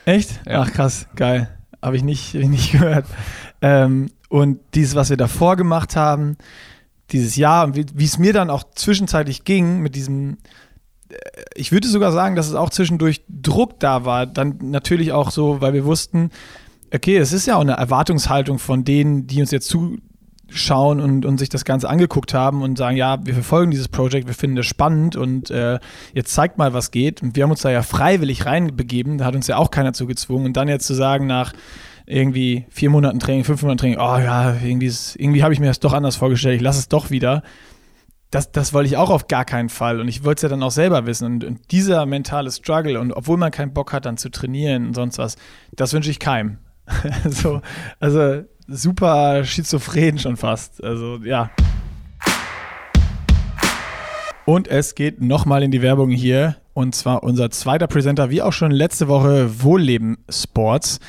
[0.05, 0.41] Echt?
[0.47, 0.63] Ja.
[0.63, 1.51] Ach krass, geil.
[1.83, 3.07] Habe ich, nicht, hab ich nicht gehört.
[3.63, 6.37] Ähm, und dieses, was wir davor gemacht haben,
[7.11, 10.39] dieses Jahr und wie es mir dann auch zwischenzeitlich ging mit diesem,
[11.09, 11.17] äh,
[11.55, 14.27] ich würde sogar sagen, dass es auch zwischendurch Druck da war.
[14.27, 16.31] Dann natürlich auch so, weil wir wussten,
[16.95, 19.69] okay, es ist ja auch eine Erwartungshaltung von denen, die uns jetzt
[20.51, 24.27] zuschauen und, und sich das Ganze angeguckt haben und sagen, ja, wir verfolgen dieses Projekt,
[24.27, 25.79] wir finden das spannend und äh,
[26.15, 27.23] jetzt zeigt mal, was geht.
[27.23, 30.47] Und wir haben uns da ja freiwillig reinbegeben, da hat uns ja auch keiner zugezwungen.
[30.47, 31.53] Und dann jetzt zu sagen, nach
[32.07, 35.81] irgendwie vier Monaten Training, fünf Monaten Training, oh ja, irgendwie, irgendwie habe ich mir das
[35.81, 37.43] doch anders vorgestellt, ich lasse es doch wieder.
[38.31, 40.63] Das, das wollte ich auch auf gar keinen Fall und ich wollte es ja dann
[40.63, 41.27] auch selber wissen.
[41.27, 44.95] Und, und, dieser mentale Struggle und obwohl man keinen Bock hat, dann zu trainieren und
[44.95, 45.37] sonst was,
[45.75, 46.59] das wünsche ich keinem.
[47.29, 47.61] so,
[47.99, 50.83] also super schizophren schon fast.
[50.83, 51.51] Also ja.
[54.47, 56.57] Und es geht nochmal in die Werbung hier.
[56.73, 61.01] Und zwar unser zweiter Presenter, wie auch schon letzte Woche, Wohlleben Sports.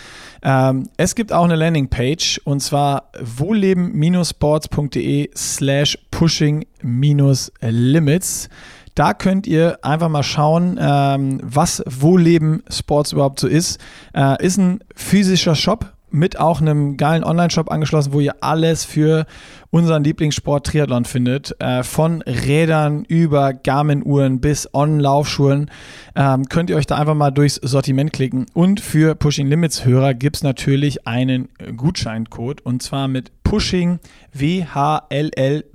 [0.43, 8.49] Ähm, es gibt auch eine Landingpage und zwar wohlleben-sports.de slash pushing-limits.
[8.95, 13.79] Da könnt ihr einfach mal schauen, ähm, was Wohlleben Sports überhaupt so ist.
[14.13, 19.25] Äh, ist ein physischer Shop mit auch einem geilen Online-Shop angeschlossen, wo ihr alles für
[19.71, 21.55] unseren Lieblingssport Triathlon findet.
[21.59, 25.71] Äh, von Rädern über Garmin-Uhren bis On-Laufschuhen.
[26.15, 28.45] Ähm, könnt ihr euch da einfach mal durchs Sortiment klicken.
[28.53, 33.99] Und für Pushing Limits-Hörer gibt es natürlich einen Gutscheincode und zwar mit Pushing
[34.33, 35.65] WHLLBN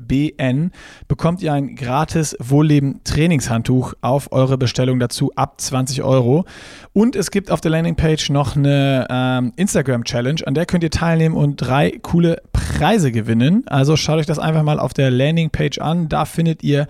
[1.08, 6.46] bekommt ihr ein gratis Wohlleben Trainingshandtuch auf eure Bestellung dazu ab 20 Euro.
[6.94, 10.90] Und es gibt auf der Landingpage noch eine ähm, Instagram Challenge, an der könnt ihr
[10.90, 13.64] teilnehmen und drei coole Preise gewinnen.
[13.66, 16.08] Also schaut euch das einfach mal auf der Landingpage an.
[16.08, 16.88] Da findet ihr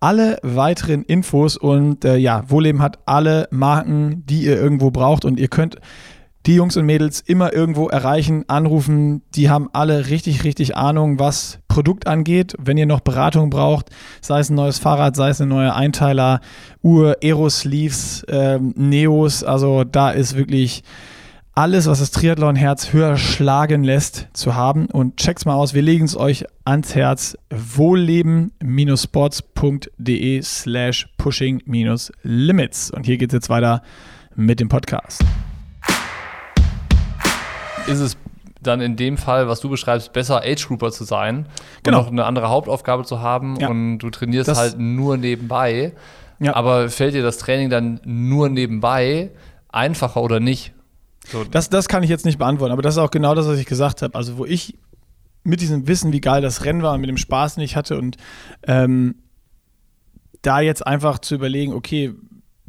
[0.00, 5.38] alle weiteren Infos und äh, ja, Wohlleben hat alle Marken, die ihr irgendwo braucht und
[5.38, 5.76] ihr könnt
[6.46, 9.22] die Jungs und Mädels immer irgendwo erreichen, anrufen.
[9.34, 12.54] Die haben alle richtig, richtig Ahnung, was Produkt angeht.
[12.58, 13.90] Wenn ihr noch Beratung braucht,
[14.22, 16.40] sei es ein neues Fahrrad, sei es ein neuer Einteiler,
[16.82, 20.84] Uhr, Aero-Sleeves, ähm, Neos, also da ist wirklich
[21.58, 24.86] alles, was das Triathlon-Herz höher schlagen lässt, zu haben.
[24.86, 25.74] Und checkt's mal aus.
[25.74, 27.36] Wir legen es euch ans Herz.
[27.50, 32.92] Wohlleben-sports.de slash pushing-limits.
[32.92, 33.82] Und hier geht's jetzt weiter
[34.36, 35.24] mit dem Podcast
[37.88, 38.16] ist es
[38.60, 41.46] dann in dem Fall, was du beschreibst, besser Age Grouper zu sein
[41.82, 41.98] genau.
[41.98, 43.68] und noch eine andere Hauptaufgabe zu haben ja.
[43.68, 45.92] und du trainierst das halt nur nebenbei.
[46.38, 46.54] Ja.
[46.54, 49.30] Aber fällt dir das Training dann nur nebenbei
[49.70, 50.72] einfacher oder nicht?
[51.30, 51.44] So.
[51.44, 53.66] Das, das kann ich jetzt nicht beantworten, aber das ist auch genau das, was ich
[53.66, 54.14] gesagt habe.
[54.14, 54.78] Also, wo ich
[55.44, 57.98] mit diesem Wissen, wie geil das Rennen war und mit dem Spaß, den ich hatte
[57.98, 58.16] und
[58.66, 59.16] ähm,
[60.42, 62.14] da jetzt einfach zu überlegen, okay,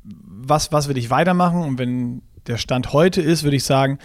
[0.03, 1.61] was, was will ich weitermachen?
[1.61, 3.99] Und wenn der Stand heute ist, würde ich sagen,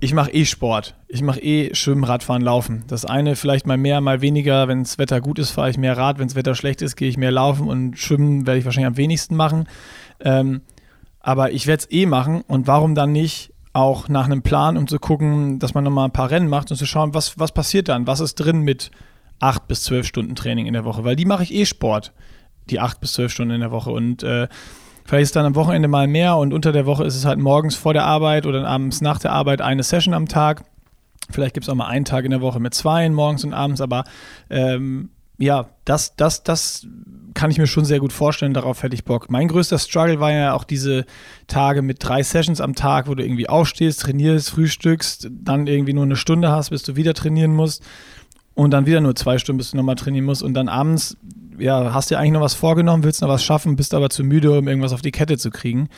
[0.00, 0.96] ich mache eh Sport.
[1.06, 2.84] Ich mache eh Schwimmen, Radfahren, Laufen.
[2.88, 4.66] Das eine vielleicht mal mehr, mal weniger.
[4.66, 6.18] Wenn das Wetter gut ist, fahre ich mehr Rad.
[6.18, 8.96] Wenn das Wetter schlecht ist, gehe ich mehr laufen und Schwimmen werde ich wahrscheinlich am
[8.96, 9.68] wenigsten machen.
[10.20, 10.62] Ähm,
[11.20, 14.86] aber ich werde es eh machen und warum dann nicht auch nach einem Plan, um
[14.86, 17.88] zu gucken, dass man nochmal ein paar Rennen macht und zu schauen, was, was passiert
[17.88, 18.06] dann?
[18.06, 18.90] Was ist drin mit
[19.40, 21.04] acht bis zwölf Stunden Training in der Woche?
[21.04, 22.12] Weil die mache ich eh Sport,
[22.70, 23.90] die acht bis zwölf Stunden in der Woche.
[23.90, 24.48] Und äh,
[25.04, 27.74] Vielleicht ist dann am Wochenende mal mehr und unter der Woche ist es halt morgens
[27.74, 30.64] vor der Arbeit oder abends nach der Arbeit eine Session am Tag.
[31.30, 33.80] Vielleicht gibt es auch mal einen Tag in der Woche mit zwei, morgens und abends,
[33.80, 34.04] aber
[34.50, 35.10] ähm,
[35.42, 36.86] ja, das, das, das
[37.34, 39.28] kann ich mir schon sehr gut vorstellen, darauf hätte ich Bock.
[39.28, 41.04] Mein größter Struggle war ja auch diese
[41.48, 46.04] Tage mit drei Sessions am Tag, wo du irgendwie aufstehst, trainierst, frühstückst, dann irgendwie nur
[46.04, 47.82] eine Stunde hast, bis du wieder trainieren musst
[48.54, 51.16] und dann wieder nur zwei Stunden, bis du nochmal trainieren musst und dann abends
[51.58, 54.56] ja, hast dir eigentlich noch was vorgenommen, willst noch was schaffen, bist aber zu müde,
[54.56, 55.88] um irgendwas auf die Kette zu kriegen.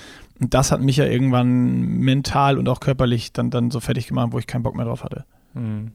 [0.41, 4.29] Und das hat mich ja irgendwann mental und auch körperlich dann, dann so fertig gemacht,
[4.33, 5.25] wo ich keinen Bock mehr drauf hatte.
[5.55, 5.93] Hm.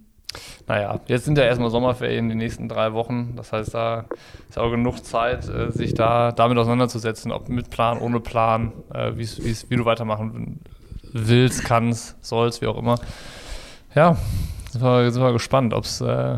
[0.67, 3.33] Naja, jetzt sind ja erstmal Sommerferien die nächsten drei Wochen.
[3.35, 4.05] Das heißt, da
[4.47, 9.13] ist auch genug Zeit, äh, sich da damit auseinanderzusetzen, ob mit Plan, ohne Plan, äh,
[9.15, 10.59] wie's, wie's, wie du weitermachen
[11.11, 12.99] willst, kannst, sollst, wie auch immer.
[13.95, 14.17] Ja,
[14.69, 16.37] sind wir, sind wir gespannt, ob es äh,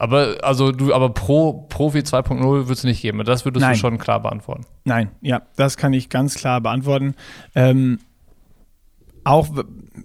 [0.00, 3.22] aber also du, aber Pro Profi 2.0 würdest du nicht geben.
[3.22, 3.74] Das würdest Nein.
[3.74, 4.64] du schon klar beantworten.
[4.84, 7.14] Nein, ja, das kann ich ganz klar beantworten.
[7.54, 7.98] Ähm,
[9.24, 9.48] auch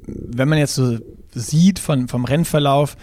[0.06, 0.98] wenn man jetzt so
[1.36, 2.98] sieht von, vom Rennverlauf,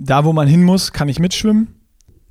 [0.00, 1.74] da wo man hin muss, kann ich mitschwimmen.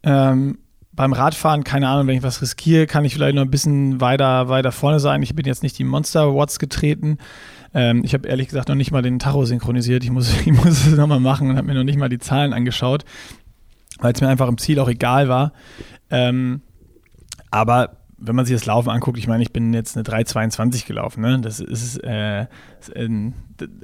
[0.03, 0.59] Ähm,
[0.93, 4.49] beim Radfahren, keine Ahnung, wenn ich was riskiere, kann ich vielleicht noch ein bisschen weiter,
[4.49, 5.21] weiter vorne sein.
[5.21, 7.19] Ich bin jetzt nicht die Monster Watts getreten.
[7.73, 10.03] Ähm, ich habe ehrlich gesagt noch nicht mal den Tacho synchronisiert.
[10.03, 12.51] Ich muss, ich muss es nochmal machen und habe mir noch nicht mal die Zahlen
[12.51, 13.05] angeschaut,
[13.99, 15.53] weil es mir einfach im Ziel auch egal war.
[16.09, 16.61] Ähm,
[17.51, 21.21] aber wenn man sich das Laufen anguckt, ich meine, ich bin jetzt eine 3,22 gelaufen,
[21.21, 21.39] ne?
[21.39, 22.47] Das ist, äh,
[22.79, 23.33] ist ein,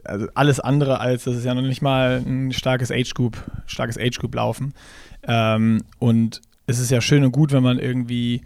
[0.04, 3.98] also alles andere als, das ist ja noch nicht mal ein starkes Age Group, starkes
[3.98, 4.74] Age Group Laufen.
[5.28, 8.42] Ähm, und es ist ja schön und gut, wenn man irgendwie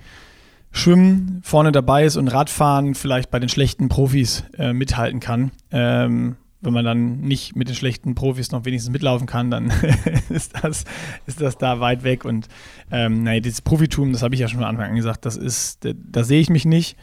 [0.71, 5.52] Schwimmen vorne dabei ist und Radfahren vielleicht bei den schlechten Profis äh, mithalten kann.
[5.71, 9.72] Ähm, wenn man dann nicht mit den schlechten Profis noch wenigstens mitlaufen kann, dann
[10.30, 10.86] ist, das,
[11.26, 12.26] ist das da weit weg.
[12.26, 12.48] Und
[12.91, 15.86] ähm, naja, dieses Profitum, das habe ich ja schon von Anfang an gesagt, das ist,
[15.86, 16.98] da, da sehe ich mich nicht.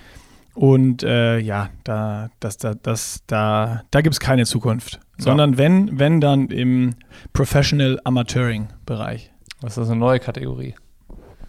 [0.54, 5.00] Und äh, ja, da, das, da, das, da, da gibt es keine Zukunft.
[5.18, 5.24] Ja.
[5.24, 6.94] Sondern wenn, wenn dann im
[7.32, 9.32] Professional Amateuring-Bereich.
[9.60, 10.74] Das ist eine neue Kategorie.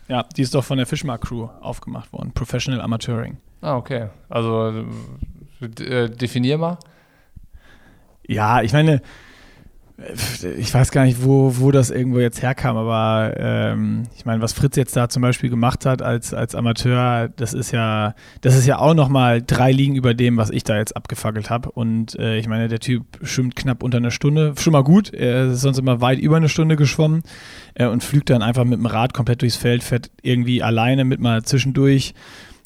[0.07, 2.31] Ja, die ist doch von der Fischmark Crew aufgemacht worden.
[2.33, 3.37] Professional Amateuring.
[3.61, 4.09] Ah, okay.
[4.29, 4.85] Also
[5.79, 6.77] äh, definier mal.
[8.27, 9.01] Ja, ich meine,
[10.57, 14.51] ich weiß gar nicht, wo, wo das irgendwo jetzt herkam, aber ähm, ich meine, was
[14.51, 18.65] Fritz jetzt da zum Beispiel gemacht hat als, als Amateur, das ist ja, das ist
[18.65, 21.71] ja auch nochmal drei Ligen über dem, was ich da jetzt abgefackelt habe.
[21.71, 25.51] Und äh, ich meine, der Typ schwimmt knapp unter einer Stunde, schon mal gut, er
[25.51, 27.23] ist sonst immer weit über eine Stunde geschwommen
[27.75, 31.21] äh, und flügt dann einfach mit dem Rad komplett durchs Feld, fährt irgendwie alleine mit
[31.21, 32.13] mal zwischendurch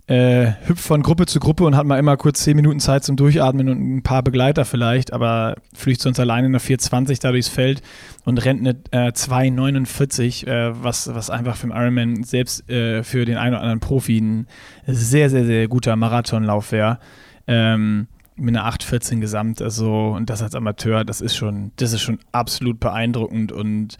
[0.09, 3.15] äh, hüpft von Gruppe zu Gruppe und hat mal immer kurz zehn Minuten Zeit zum
[3.15, 7.47] Durchatmen und ein paar Begleiter vielleicht, aber flücht sonst alleine in der 420 da durchs
[7.47, 7.83] Feld
[8.25, 13.23] und rennt eine äh, 2,49, äh, was, was einfach für den Ironman selbst äh, für
[13.25, 14.47] den einen oder anderen Profi ein
[14.87, 16.97] sehr, sehr, sehr guter Marathonlauf wäre.
[17.45, 22.01] Ähm, mit einer 8,14 gesamt, also und das als Amateur, das ist schon, das ist
[22.01, 23.97] schon absolut beeindruckend und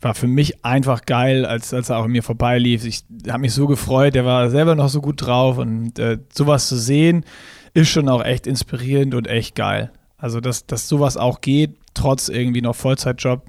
[0.00, 2.84] war für mich einfach geil, als, als er auch an mir vorbeilief.
[2.84, 6.68] Ich habe mich so gefreut, der war selber noch so gut drauf und äh, sowas
[6.68, 7.24] zu sehen,
[7.74, 9.92] ist schon auch echt inspirierend und echt geil.
[10.16, 13.42] Also, dass, dass sowas auch geht, trotz irgendwie noch Vollzeitjob,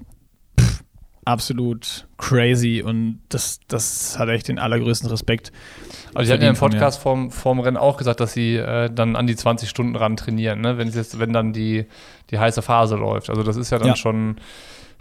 [1.24, 5.52] absolut crazy und das, das hat echt den allergrößten Respekt.
[6.14, 9.16] Also, ich hatte ja im Podcast vorm, vorm Rennen auch gesagt, dass sie äh, dann
[9.16, 10.78] an die 20 Stunden ran trainieren, ne?
[10.78, 11.86] wenn, jetzt, wenn dann die,
[12.30, 13.30] die heiße Phase läuft.
[13.30, 13.96] Also, das ist ja dann ja.
[13.96, 14.36] schon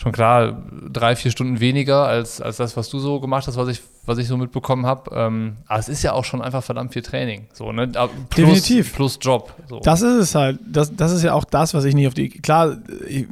[0.01, 3.67] schon klar drei, vier Stunden weniger als, als das, was du so gemacht hast, was
[3.67, 5.11] ich, was ich so mitbekommen habe.
[5.13, 7.47] Ähm, aber es ist ja auch schon einfach verdammt viel Training.
[7.53, 7.87] So, ne?
[7.87, 8.95] Plus, Definitiv.
[8.95, 9.53] Plus Job.
[9.69, 9.79] So.
[9.79, 10.59] Das ist es halt.
[10.65, 12.29] Das, das ist ja auch das, was ich nicht auf die.
[12.29, 13.27] Klar, ich,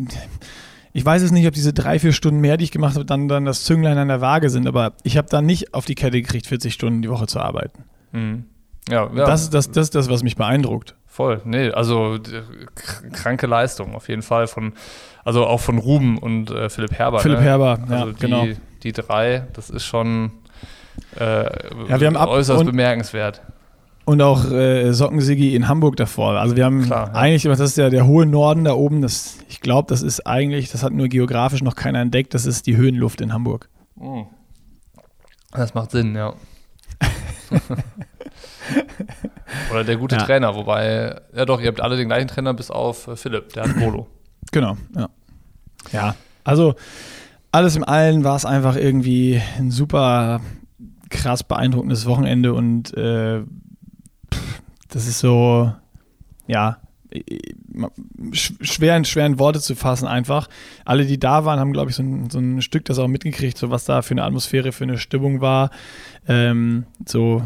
[0.93, 3.27] ich weiß es nicht, ob diese drei, vier Stunden mehr, die ich gemacht habe, dann,
[3.27, 6.21] dann das Zünglein an der Waage sind, aber ich habe dann nicht auf die Kette
[6.21, 7.83] gekriegt, 40 Stunden die Woche zu arbeiten.
[8.11, 8.45] Mhm.
[8.89, 9.25] Ja, ja.
[9.25, 10.95] Das, das, das ist das, was mich beeindruckt.
[11.05, 11.41] Voll.
[11.43, 12.17] Nee, also
[13.13, 14.73] kranke Leistung auf jeden Fall von
[15.23, 17.19] also auch von Ruben und äh, Philipp Herber.
[17.19, 17.43] Philipp ne?
[17.43, 18.47] Herber, also ja, die, genau.
[18.83, 20.31] Die drei, das ist schon
[21.19, 21.43] äh,
[21.89, 23.41] ja, wir haben äußerst bemerkenswert.
[24.09, 26.31] Und auch äh, Sockensigi in Hamburg davor.
[26.39, 27.13] Also wir haben Klar, ja.
[27.13, 30.71] eigentlich, das ist ja der hohe Norden da oben, das, ich glaube, das ist eigentlich,
[30.71, 33.69] das hat nur geografisch noch keiner entdeckt, das ist die Höhenluft in Hamburg.
[33.99, 34.25] Oh.
[35.51, 36.33] Das macht Sinn, ja.
[39.71, 40.23] Oder der gute ja.
[40.23, 43.65] Trainer, wobei, ja doch, ihr habt alle den gleichen Trainer bis auf äh, Philipp, der
[43.65, 44.07] hat Polo.
[44.51, 45.09] Genau, ja.
[45.91, 46.73] Ja, also
[47.51, 50.41] alles im Allen war es einfach irgendwie ein super
[51.11, 53.43] krass beeindruckendes Wochenende und äh,
[54.89, 55.71] das ist so,
[56.47, 56.77] ja,
[58.33, 60.47] schwer in schweren Worte zu fassen einfach.
[60.85, 63.57] Alle, die da waren, haben, glaube ich, so ein, so ein, Stück das auch mitgekriegt,
[63.57, 65.71] so was da für eine Atmosphäre, für eine Stimmung war.
[66.27, 67.41] Ähm, so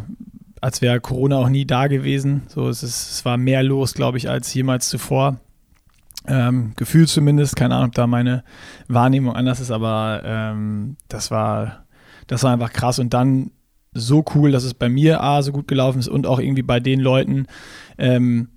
[0.60, 2.44] als wäre Corona auch nie da gewesen.
[2.48, 5.40] So, es, ist, es war mehr los, glaube ich, als jemals zuvor.
[6.26, 8.46] Ähm, Gefühl zumindest, keine Ahnung, ob da meine
[8.88, 11.84] Wahrnehmung anders ist, aber ähm, das war,
[12.28, 13.52] das war einfach krass und dann
[13.94, 16.80] so cool, dass es bei mir A so gut gelaufen ist und auch irgendwie bei
[16.80, 17.48] den Leuten,
[17.98, 18.50] ähm,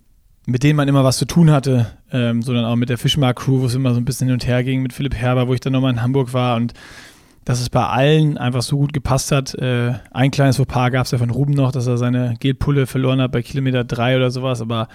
[0.46, 3.60] mit denen man immer was zu tun hatte, ähm, sondern auch mit der Fischmark Crew,
[3.60, 5.60] wo es immer so ein bisschen hin und her ging, mit Philipp Herber, wo ich
[5.60, 6.72] dann nochmal in Hamburg war und
[7.46, 9.54] dass es bei allen einfach so gut gepasst hat.
[9.54, 13.20] Äh, ein kleines Fauxpas gab es ja von Ruben noch, dass er seine Gelpulle verloren
[13.20, 14.88] hat bei Kilometer drei oder sowas, aber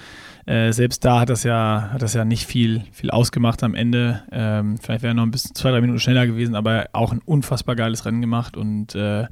[0.45, 4.23] äh, selbst da hat das ja, hat das ja nicht viel, viel ausgemacht am Ende.
[4.34, 7.21] Ähm, vielleicht wäre er noch ein bisschen zwei, drei Minuten schneller gewesen, aber auch ein
[7.23, 9.27] unfassbar geiles Rennen gemacht und äh,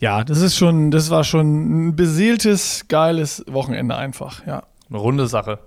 [0.00, 4.64] ja, das ist schon, das war schon ein beseeltes, geiles Wochenende einfach, ja.
[4.90, 5.58] Eine runde Sache.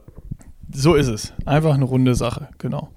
[0.72, 1.34] So ist es.
[1.46, 2.90] Einfach eine runde Sache, genau.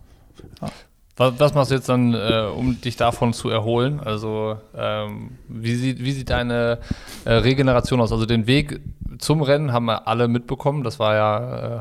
[0.60, 0.68] Ja.
[1.16, 4.00] Was, was, machst du jetzt dann, äh, um dich davon zu erholen?
[4.00, 6.78] Also, ähm, wie, sieht, wie sieht deine
[7.24, 8.12] äh, Regeneration aus?
[8.12, 8.80] Also, den Weg
[9.18, 10.82] zum Rennen haben wir alle mitbekommen.
[10.82, 11.80] Das war ja, äh,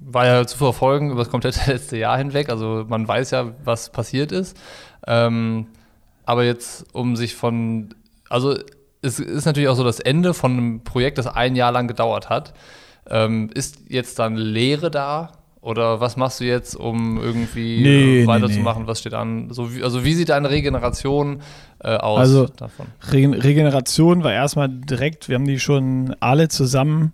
[0.00, 2.48] war ja zu verfolgen über das komplette letzte Jahr hinweg.
[2.48, 4.56] Also, man weiß ja, was passiert ist.
[5.06, 5.68] Ähm,
[6.24, 7.94] aber jetzt, um sich von,
[8.28, 8.56] also,
[9.02, 12.30] es ist natürlich auch so das Ende von einem Projekt, das ein Jahr lang gedauert
[12.30, 12.54] hat.
[13.10, 18.26] Ähm, ist jetzt dann Leere da Oder was machst du jetzt, um irgendwie Nee, äh,
[18.26, 18.56] weiterzumachen?
[18.56, 18.86] nee, machen?
[18.88, 19.50] Was steht an?
[19.50, 21.40] So wie, also wie sieht deine Regeneration
[21.80, 22.86] äh, aus Also- davon?
[23.12, 27.12] Regen Regeneration war erstmal direkt, wir haben die schon alle zusammen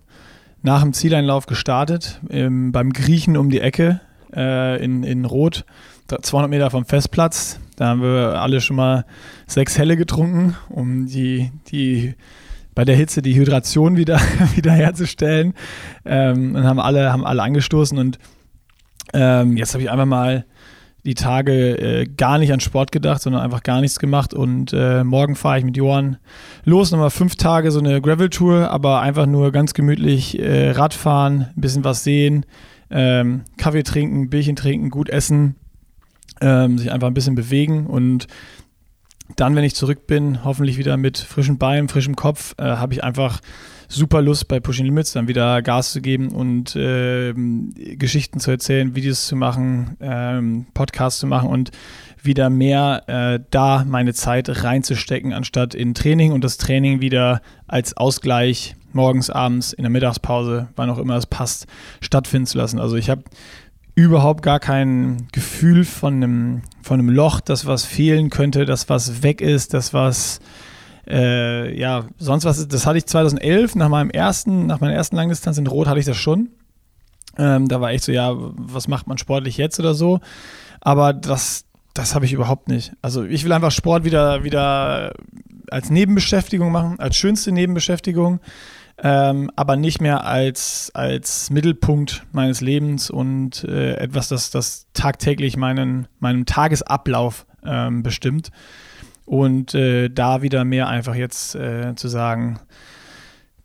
[0.62, 4.00] nach dem Zieleinlauf gestartet, im, beim Griechen um die Ecke
[4.34, 5.64] äh, in, in Rot,
[6.06, 7.60] da- 200 Meter vom Festplatz.
[7.78, 9.04] Da haben wir alle schon mal
[9.46, 12.16] sechs Helle getrunken, um die, die
[12.74, 14.20] bei der Hitze die Hydration wieder,
[14.56, 15.54] wieder herzustellen.
[16.04, 18.18] Ähm, und haben alle, haben alle angestoßen und
[19.14, 20.44] ähm, jetzt habe ich einfach mal
[21.04, 24.34] die Tage äh, gar nicht an Sport gedacht, sondern einfach gar nichts gemacht.
[24.34, 26.16] Und äh, morgen fahre ich mit Johann
[26.64, 31.60] los, nochmal fünf Tage so eine Gravel-Tour, aber einfach nur ganz gemütlich äh, Radfahren, ein
[31.60, 32.44] bisschen was sehen,
[32.90, 35.54] ähm, Kaffee trinken, Bierchen trinken, gut essen,
[36.40, 38.26] ähm, sich einfach ein bisschen bewegen und
[39.36, 43.04] dann, wenn ich zurück bin, hoffentlich wieder mit frischen Beinen, frischem Kopf, äh, habe ich
[43.04, 43.40] einfach
[43.88, 48.94] super Lust bei Pushing Limits dann wieder Gas zu geben und ähm, Geschichten zu erzählen,
[48.94, 51.70] Videos zu machen, ähm, Podcasts zu machen und
[52.22, 57.96] wieder mehr äh, da meine Zeit reinzustecken, anstatt in Training und das Training wieder als
[57.96, 61.66] Ausgleich morgens, abends, in der Mittagspause, wann auch immer es passt,
[62.00, 62.78] stattfinden zu lassen.
[62.78, 63.22] Also ich habe
[64.02, 69.22] überhaupt gar kein Gefühl von einem, von einem Loch, das was fehlen könnte, das was
[69.22, 70.40] weg ist, das was
[71.10, 75.16] äh, ja, sonst was, ist- das hatte ich 2011 nach meinem ersten, nach meiner ersten
[75.16, 76.50] Langdistanz in Rot hatte ich das schon.
[77.38, 80.20] Ähm, da war echt so, ja, was macht man sportlich jetzt oder so.
[80.80, 82.92] Aber das, das habe ich überhaupt nicht.
[83.02, 85.14] Also ich will einfach Sport wieder, wieder
[85.70, 88.40] als Nebenbeschäftigung machen, als schönste Nebenbeschäftigung,
[89.00, 95.56] ähm, aber nicht mehr als, als Mittelpunkt meines Lebens und äh, etwas, das, das tagtäglich
[95.56, 98.50] meinen, meinen Tagesablauf ähm, bestimmt.
[99.24, 102.58] Und äh, da wieder mehr einfach jetzt äh, zu sagen,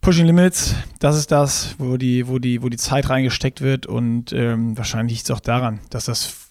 [0.02, 3.88] Pushing Limits, das ist das, wo die, wo die, wo die Zeit reingesteckt wird.
[3.88, 6.50] Und ähm, wahrscheinlich liegt es auch daran, dass das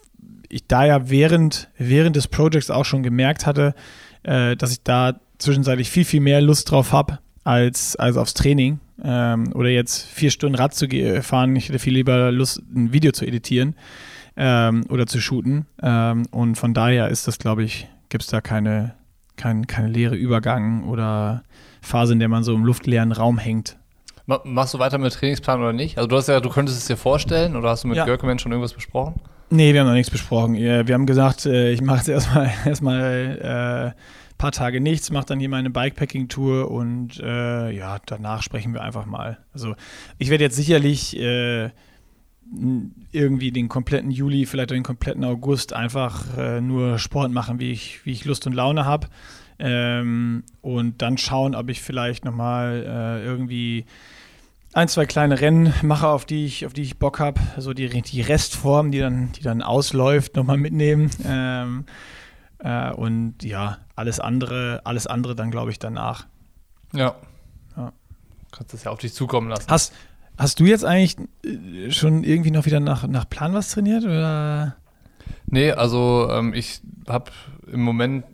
[0.48, 3.74] ich da ja während, während des Projects auch schon gemerkt hatte,
[4.22, 8.80] äh, dass ich da zwischenzeitlich viel, viel mehr Lust drauf habe als, als aufs Training.
[9.04, 10.86] Ähm, oder jetzt vier Stunden Rad zu
[11.22, 11.56] fahren.
[11.56, 13.74] Ich hätte viel lieber Lust, ein Video zu editieren
[14.36, 15.66] ähm, oder zu shooten.
[15.82, 18.94] Ähm, und von daher ist das, glaube ich, gibt es da keine,
[19.36, 21.42] kein, keine leere Übergang oder
[21.80, 23.76] Phase, in der man so im luftleeren Raum hängt.
[24.26, 25.98] Ma- Machst du weiter mit Trainingsplan oder nicht?
[25.98, 28.04] Also du hast ja, du könntest es dir vorstellen oder hast du mit Ja.
[28.04, 29.14] Görkemann schon irgendwas besprochen?
[29.50, 30.54] Nee, wir haben noch nichts besprochen.
[30.54, 34.00] Wir haben gesagt, äh, ich mache jetzt erstmal erstmal äh,
[34.42, 39.06] paar Tage nichts, mache dann hier meine Bikepacking-Tour und äh, ja, danach sprechen wir einfach
[39.06, 39.38] mal.
[39.52, 39.76] Also
[40.18, 41.70] ich werde jetzt sicherlich äh,
[43.12, 47.70] irgendwie den kompletten Juli, vielleicht auch den kompletten August einfach äh, nur Sport machen, wie
[47.70, 49.06] ich, wie ich Lust und Laune habe.
[49.60, 53.84] Ähm, und dann schauen, ob ich vielleicht nochmal äh, irgendwie
[54.72, 57.40] ein, zwei kleine Rennen mache, auf die ich, auf die ich Bock habe.
[57.58, 61.10] So die, die Restform, die dann, die dann ausläuft, nochmal mitnehmen.
[61.24, 61.84] Ähm,
[62.62, 66.26] äh, und ja, alles andere, alles andere dann, glaube ich, danach.
[66.92, 67.14] Ja.
[67.76, 67.92] Ja.
[68.50, 69.64] Kannst es ja auf dich zukommen lassen.
[69.68, 69.92] Hast,
[70.38, 74.04] hast du jetzt eigentlich äh, schon irgendwie noch wieder nach, nach Plan was trainiert?
[74.04, 74.76] Oder?
[75.46, 77.30] Nee, also ähm, ich habe
[77.70, 78.24] im Moment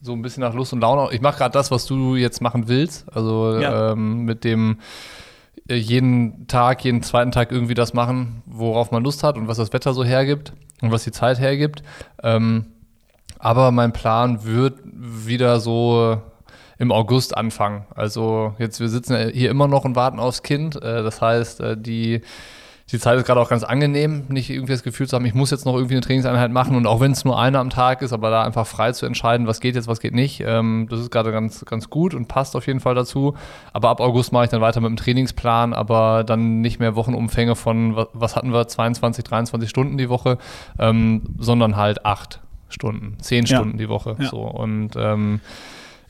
[0.00, 1.12] so ein bisschen nach Lust und Laune.
[1.14, 3.06] Ich mache gerade das, was du jetzt machen willst.
[3.14, 3.92] Also Ja.
[3.92, 4.78] ähm, mit dem
[5.68, 9.56] äh, jeden Tag, jeden zweiten Tag irgendwie das machen, worauf man Lust hat und was
[9.56, 11.82] das Wetter so hergibt und was die Zeit hergibt.
[12.22, 12.66] Ähm,
[13.44, 16.16] aber mein Plan wird wieder so
[16.78, 17.84] im August anfangen.
[17.94, 20.76] Also jetzt, wir sitzen hier immer noch und warten aufs Kind.
[20.76, 22.22] Äh, das heißt, äh, die,
[22.90, 25.50] die Zeit ist gerade auch ganz angenehm, nicht irgendwie das Gefühl zu haben, ich muss
[25.50, 28.12] jetzt noch irgendwie eine Trainingseinheit machen und auch wenn es nur eine am Tag ist,
[28.12, 30.40] aber da einfach frei zu entscheiden, was geht jetzt, was geht nicht.
[30.44, 33.34] Ähm, das ist gerade ganz, ganz gut und passt auf jeden Fall dazu.
[33.72, 37.56] Aber ab August mache ich dann weiter mit dem Trainingsplan, aber dann nicht mehr Wochenumfänge
[37.56, 40.38] von, wa- was hatten wir, 22, 23 Stunden die Woche,
[40.78, 43.56] ähm, sondern halt acht Stunden, zehn Ja.
[43.58, 44.16] Stunden die Woche.
[44.18, 44.26] Ja.
[44.28, 45.40] So und ähm,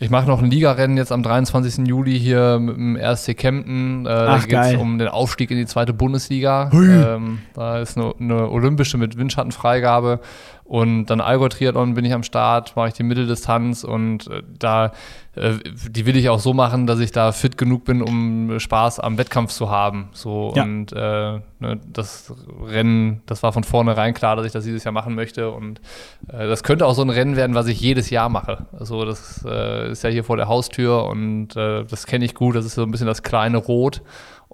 [0.01, 1.87] ich mache noch ein Ligarennen jetzt am 23.
[1.87, 4.05] Juli hier mit dem RSC Kempten.
[4.05, 4.75] Äh, da Ach, geht geil.
[4.75, 6.69] es um den Aufstieg in die zweite Bundesliga.
[6.73, 10.21] Ähm, da ist eine, eine olympische mit Windschattenfreigabe.
[10.65, 14.93] Und dann Allgäu-Triathlon bin ich am Start, mache ich die Mitteldistanz und äh, da,
[15.35, 15.53] äh,
[15.91, 19.19] die will ich auch so machen, dass ich da fit genug bin, um Spaß am
[19.19, 20.09] Wettkampf zu haben.
[20.13, 20.63] So Ja.
[20.63, 22.33] und äh, ne, das
[22.67, 25.83] Rennen, das war von vornherein klar, dass ich das dieses Jahr machen möchte und
[26.29, 28.65] äh, das könnte auch so ein Rennen werden, was ich jedes Jahr mache.
[28.73, 32.57] Also das äh, ist ja hier vor der Haustür und äh, das kenne ich gut.
[32.57, 34.01] Das ist so ein bisschen das kleine Rot.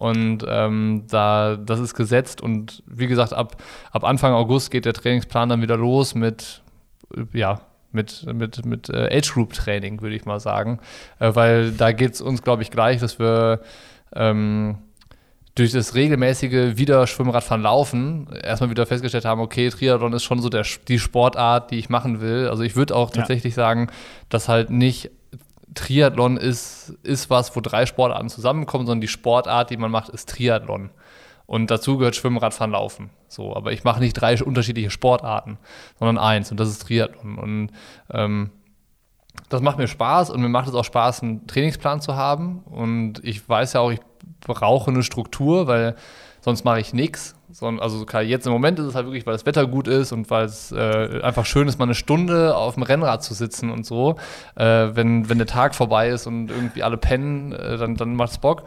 [0.00, 2.40] Und ähm, da, das ist gesetzt.
[2.40, 6.62] Und wie gesagt, ab, ab Anfang August geht der Trainingsplan dann wieder los mit,
[7.34, 7.60] ja,
[7.92, 10.80] mit, mit, mit äh, Age-Group-Training, würde ich mal sagen.
[11.18, 13.60] Äh, weil da geht es uns, glaube ich, gleich, dass wir
[14.16, 14.78] ähm,
[15.54, 20.48] durch das regelmäßige wieder Schwimmradfahren laufen erstmal wieder festgestellt haben, okay, Triathlon ist schon so
[20.48, 22.48] der, die Sportart, die ich machen will.
[22.48, 23.64] Also ich würde auch tatsächlich ja.
[23.64, 23.90] sagen,
[24.30, 25.10] dass halt nicht
[25.74, 30.28] Triathlon ist, ist was, wo drei Sportarten zusammenkommen, sondern die Sportart, die man macht, ist
[30.28, 30.90] Triathlon.
[31.46, 33.10] Und dazu gehört Schwimmen, Radfahren, Laufen.
[33.28, 35.58] So, aber ich mache nicht drei unterschiedliche Sportarten,
[35.98, 37.38] sondern eins und das ist Triathlon.
[37.38, 37.70] Und
[38.10, 38.50] ähm,
[39.48, 42.60] das macht mir Spaß und mir macht es auch Spaß, einen Trainingsplan zu haben.
[42.64, 44.00] Und ich weiß ja auch, ich
[44.40, 45.96] brauche eine Struktur, weil
[46.40, 47.34] sonst mache ich nichts.
[47.80, 50.44] Also jetzt im Moment ist es halt wirklich, weil das Wetter gut ist und weil
[50.44, 54.16] es äh, einfach schön ist, mal eine Stunde auf dem Rennrad zu sitzen und so.
[54.54, 58.30] Äh, wenn, wenn der Tag vorbei ist und irgendwie alle pennen, äh, dann, dann macht
[58.30, 58.64] es Bock.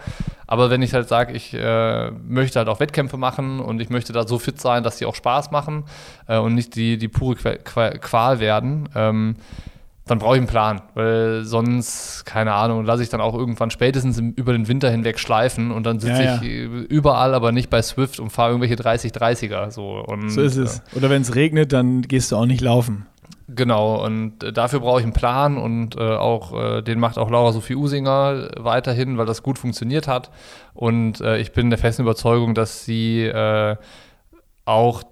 [0.47, 4.11] Aber wenn ich halt sage, ich äh, möchte halt auch Wettkämpfe machen und ich möchte
[4.11, 5.86] da so fit sein, dass die auch Spaß machen
[6.28, 9.36] äh, und nicht die, die pure Qual werden, ähm,
[10.06, 14.20] dann brauche ich einen Plan, weil sonst, keine Ahnung, lasse ich dann auch irgendwann spätestens
[14.20, 16.41] über den Winter hinweg schleifen und dann sitze ja, ja.
[16.41, 19.72] ich überall, aber nicht bei Swift und fahre irgendwelche 30-30er.
[19.72, 20.04] So.
[20.06, 20.82] Und, so ist es.
[20.93, 23.06] Oder wenn es regnet, dann gehst du auch nicht laufen.
[23.47, 27.30] Genau, und äh, dafür brauche ich einen Plan und äh, auch äh, den macht auch
[27.30, 30.32] Laura Sophie Usinger weiterhin, weil das gut funktioniert hat.
[30.74, 33.76] Und äh, ich bin der festen Überzeugung, dass sie äh,
[34.66, 35.04] auch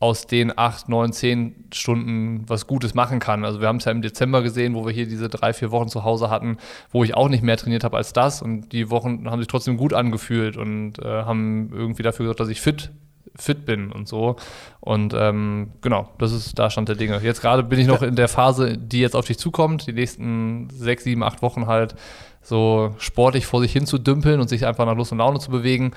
[0.00, 3.44] aus den acht, neun, zehn Stunden was Gutes machen kann.
[3.44, 5.88] Also wir haben es ja im Dezember gesehen, wo wir hier diese drei, vier Wochen
[5.88, 6.56] zu Hause hatten,
[6.90, 8.40] wo ich auch nicht mehr trainiert habe als das.
[8.40, 12.48] Und die Wochen haben sich trotzdem gut angefühlt und äh, haben irgendwie dafür gesorgt, dass
[12.48, 12.90] ich fit
[13.36, 14.36] fit bin und so.
[14.80, 17.20] Und ähm, genau, das ist da Stand der Dinge.
[17.22, 20.68] Jetzt gerade bin ich noch in der Phase, die jetzt auf dich zukommt, die nächsten
[20.70, 21.94] sechs, sieben, acht Wochen halt
[22.42, 25.50] so sportlich vor sich hin zu dümpeln und sich einfach nach Lust und Laune zu
[25.50, 25.92] bewegen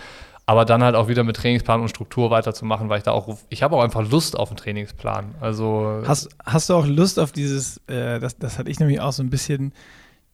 [0.45, 3.63] aber dann halt auch wieder mit Trainingsplan und Struktur weiterzumachen, weil ich da auch, ich
[3.63, 5.35] habe auch einfach Lust auf einen Trainingsplan.
[5.39, 9.13] Also hast, hast du auch Lust auf dieses, äh, das, das hatte ich nämlich auch
[9.13, 9.73] so ein bisschen,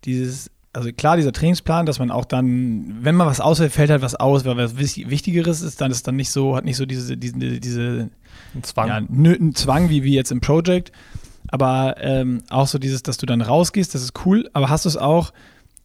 [0.05, 4.01] dieses, also klar, dieser Trainingsplan, dass man auch dann, wenn man was ausfällt, fällt halt
[4.01, 7.15] was aus, weil was Wichtigeres ist, dann ist dann nicht so, hat nicht so diese,
[7.15, 8.09] diese, diese
[8.55, 8.87] ein Zwang.
[8.87, 10.91] Ja, ein Zwang wie, wie jetzt im Project.
[11.51, 14.89] Aber ähm, auch so dieses, dass du dann rausgehst, das ist cool, aber hast du
[14.89, 15.33] es auch,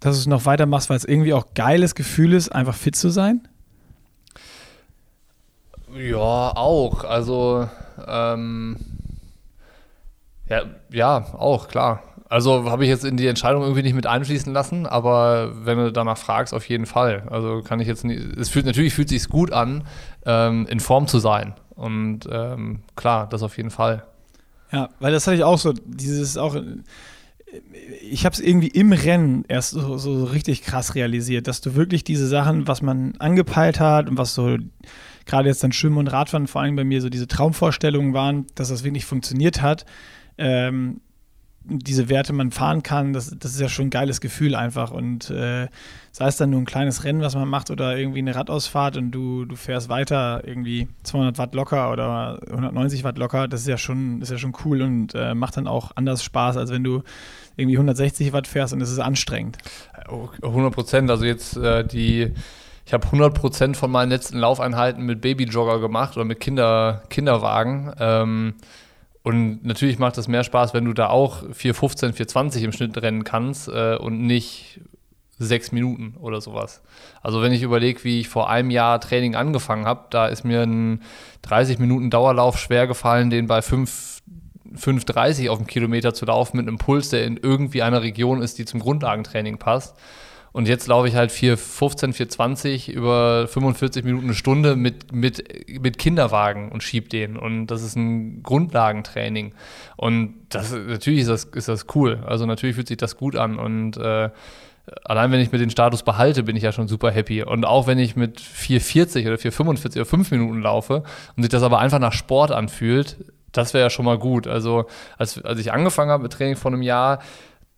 [0.00, 3.08] dass du es noch weitermachst, weil es irgendwie auch geiles Gefühl ist, einfach fit zu
[3.08, 3.48] sein?
[5.94, 7.04] Ja, auch.
[7.04, 7.68] Also,
[8.06, 8.76] ähm,
[10.48, 12.02] ja, ja, auch, klar.
[12.28, 15.92] Also habe ich jetzt in die Entscheidung irgendwie nicht mit einfließen lassen, aber wenn du
[15.92, 17.22] danach fragst, auf jeden Fall.
[17.30, 18.20] Also kann ich jetzt nicht.
[18.36, 19.84] Es fühlt natürlich fühlt sich gut an,
[20.26, 21.54] ähm, in Form zu sein.
[21.76, 24.04] Und ähm, klar, das auf jeden Fall.
[24.72, 26.56] Ja, weil das hatte ich auch so, dieses auch.
[28.02, 32.02] Ich habe es irgendwie im Rennen erst so, so richtig krass realisiert, dass du wirklich
[32.02, 34.56] diese Sachen, was man angepeilt hat und was so
[35.26, 38.68] gerade jetzt dann Schwimmen und Radfahren vor allem bei mir so diese Traumvorstellungen waren, dass
[38.68, 39.84] das wirklich funktioniert hat.
[40.38, 41.00] Ähm,
[41.66, 44.90] diese Werte man fahren kann, das, das ist ja schon ein geiles Gefühl einfach.
[44.90, 45.68] Und äh,
[46.12, 49.12] sei es dann nur ein kleines Rennen, was man macht oder irgendwie eine Radausfahrt und
[49.12, 53.78] du, du fährst weiter irgendwie 200 Watt locker oder 190 Watt locker, das ist ja
[53.78, 57.02] schon, ist ja schon cool und äh, macht dann auch anders Spaß, als wenn du
[57.56, 59.56] irgendwie 160 Watt fährst und es ist anstrengend.
[60.42, 62.34] 100 Prozent, also jetzt äh, die
[62.86, 67.92] ich habe 100% von meinen letzten Laufeinheiten mit Babyjogger gemacht oder mit Kinder, Kinderwagen.
[67.98, 68.54] Ähm,
[69.22, 73.24] und natürlich macht es mehr Spaß, wenn du da auch 4,15, 4,20 im Schnitt rennen
[73.24, 74.80] kannst äh, und nicht
[75.38, 76.82] sechs Minuten oder sowas.
[77.22, 80.62] Also wenn ich überlege, wie ich vor einem Jahr Training angefangen habe, da ist mir
[80.62, 81.02] ein
[81.42, 84.22] 30 Minuten Dauerlauf schwer gefallen, den bei 5,
[84.76, 88.58] 5,30 auf dem Kilometer zu laufen mit einem Puls, der in irgendwie einer Region ist,
[88.58, 89.96] die zum Grundlagentraining passt.
[90.54, 95.42] Und jetzt laufe ich halt 4,15, 4,20 über 45 Minuten eine Stunde mit, mit,
[95.82, 97.36] mit Kinderwagen und schieb den.
[97.36, 99.52] Und das ist ein Grundlagentraining.
[99.96, 102.22] Und das, natürlich ist das, ist das cool.
[102.24, 103.58] Also natürlich fühlt sich das gut an.
[103.58, 104.30] Und äh,
[105.02, 107.42] allein wenn ich mir den Status behalte, bin ich ja schon super happy.
[107.42, 111.02] Und auch wenn ich mit 4,40 oder 4,45 oder 5 Minuten laufe
[111.36, 113.16] und sich das aber einfach nach Sport anfühlt,
[113.50, 114.46] das wäre ja schon mal gut.
[114.46, 114.86] Also
[115.18, 117.18] als, als ich angefangen habe mit Training vor einem Jahr,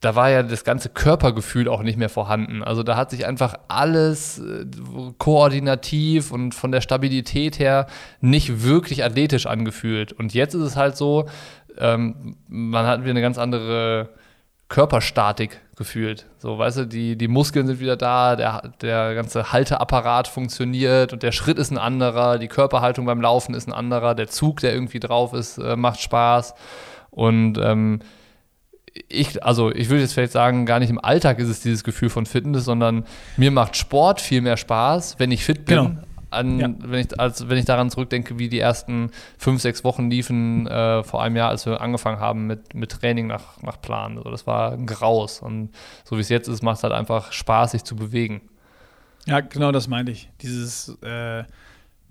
[0.01, 2.63] da war ja das ganze Körpergefühl auch nicht mehr vorhanden.
[2.63, 4.67] Also da hat sich einfach alles äh,
[5.19, 7.87] koordinativ und von der Stabilität her
[8.21, 10.13] nicht wirklich athletisch angefühlt.
[10.13, 11.27] Und jetzt ist es halt so,
[11.79, 14.11] ähm, man hat wieder eine ganz andere
[14.69, 16.27] Körperstatik gefühlt.
[16.39, 21.23] So, weißt du, die, die Muskeln sind wieder da, der, der ganze Halteapparat funktioniert und
[21.23, 24.73] der Schritt ist ein anderer, die Körperhaltung beim Laufen ist ein anderer, der Zug, der
[24.73, 26.55] irgendwie drauf ist, äh, macht Spaß.
[27.11, 28.01] Und ähm,
[29.09, 32.11] ich, also ich würde jetzt vielleicht sagen, gar nicht im Alltag ist es dieses Gefühl
[32.11, 33.05] von Fitness, sondern
[33.37, 35.77] mir macht Sport viel mehr Spaß, wenn ich fit bin.
[35.77, 36.03] Genau.
[36.29, 36.69] An, ja.
[36.79, 41.05] wenn, ich, als, wenn ich daran zurückdenke, wie die ersten fünf, sechs Wochen liefen äh,
[41.05, 44.19] vor einem Jahr, als wir angefangen haben mit, mit Training nach, nach Plan.
[44.19, 45.41] Also das war ein Graus.
[45.41, 45.71] Und
[46.05, 48.43] so wie es jetzt ist, macht es halt einfach Spaß, sich zu bewegen.
[49.27, 50.29] Ja, genau das meinte ich.
[50.43, 51.45] Dieses äh,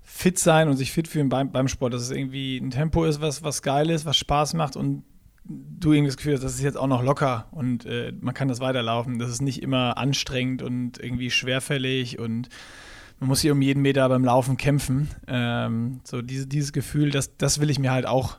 [0.02, 3.20] fit sein und sich fit fühlen beim, beim Sport, dass es irgendwie ein Tempo ist,
[3.20, 5.04] was, was geil ist, was Spaß macht und
[5.48, 8.48] du irgendwie das Gefühl hast, das ist jetzt auch noch locker und äh, man kann
[8.48, 9.18] das weiterlaufen.
[9.18, 12.48] Das ist nicht immer anstrengend und irgendwie schwerfällig und
[13.20, 15.08] man muss hier um jeden Meter beim Laufen kämpfen.
[15.26, 18.38] Ähm, so diese, dieses Gefühl, das, das will ich mir halt auch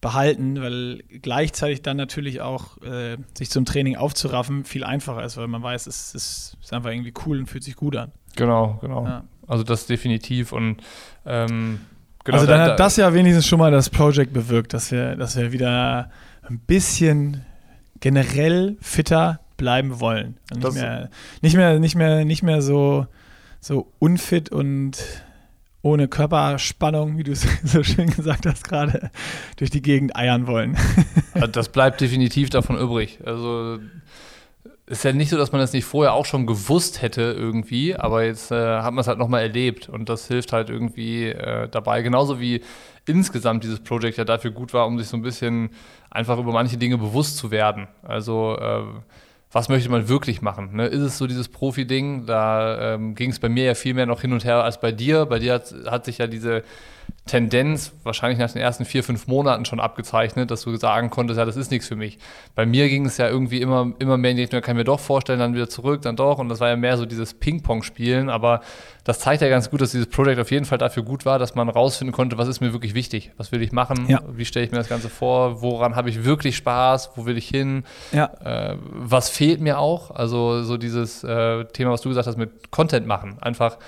[0.00, 5.48] behalten, weil gleichzeitig dann natürlich auch äh, sich zum Training aufzuraffen viel einfacher ist, weil
[5.48, 8.12] man weiß, es, es, ist einfach irgendwie cool und fühlt sich gut an.
[8.36, 9.04] Genau, genau.
[9.04, 9.24] Ja.
[9.46, 10.82] Also das definitiv und
[11.26, 11.80] ähm,
[12.22, 15.16] genau, also dann da, hat das ja wenigstens schon mal das Project bewirkt, dass wir,
[15.16, 16.10] dass wir wieder
[16.50, 17.44] ein bisschen
[18.00, 20.38] generell fitter bleiben wollen.
[20.54, 21.10] Nicht mehr,
[21.42, 23.06] nicht mehr, nicht mehr, nicht mehr so,
[23.60, 24.98] so unfit und
[25.82, 29.10] ohne Körperspannung, wie du es so schön gesagt hast, gerade
[29.56, 30.76] durch die Gegend eiern wollen.
[31.52, 33.18] das bleibt definitiv davon übrig.
[33.24, 33.78] Also
[34.86, 38.24] ist ja nicht so, dass man das nicht vorher auch schon gewusst hätte irgendwie, aber
[38.24, 42.00] jetzt äh, hat man es halt nochmal erlebt und das hilft halt irgendwie äh, dabei.
[42.00, 42.62] Genauso wie
[43.08, 45.70] insgesamt dieses Projekt ja dafür gut war, um sich so ein bisschen
[46.10, 47.88] einfach über manche Dinge bewusst zu werden.
[48.02, 48.82] Also äh,
[49.50, 50.76] was möchte man wirklich machen?
[50.76, 50.86] Ne?
[50.86, 52.26] Ist es so dieses Profi-Ding?
[52.26, 54.92] Da ähm, ging es bei mir ja viel mehr noch hin und her als bei
[54.92, 55.26] dir.
[55.26, 56.62] Bei dir hat, hat sich ja diese
[57.28, 61.44] Tendenz wahrscheinlich nach den ersten vier, fünf Monaten schon abgezeichnet, dass du sagen konntest, ja,
[61.44, 62.18] das ist nichts für mich.
[62.56, 64.84] Bei mir ging es ja irgendwie immer, immer mehr in die Richtung, kann ich mir
[64.84, 66.38] doch vorstellen, dann wieder zurück, dann doch.
[66.38, 68.28] Und das war ja mehr so dieses Ping-Pong-Spielen.
[68.28, 68.62] Aber
[69.04, 71.54] das zeigt ja ganz gut, dass dieses Projekt auf jeden Fall dafür gut war, dass
[71.54, 74.20] man rausfinden konnte, was ist mir wirklich wichtig, was will ich machen, ja.
[74.32, 77.48] wie stelle ich mir das Ganze vor, woran habe ich wirklich Spaß, wo will ich
[77.48, 78.30] hin, ja.
[78.44, 80.10] äh, was fehlt mir auch.
[80.10, 83.38] Also so dieses äh, Thema, was du gesagt hast mit Content machen.
[83.40, 83.78] Einfach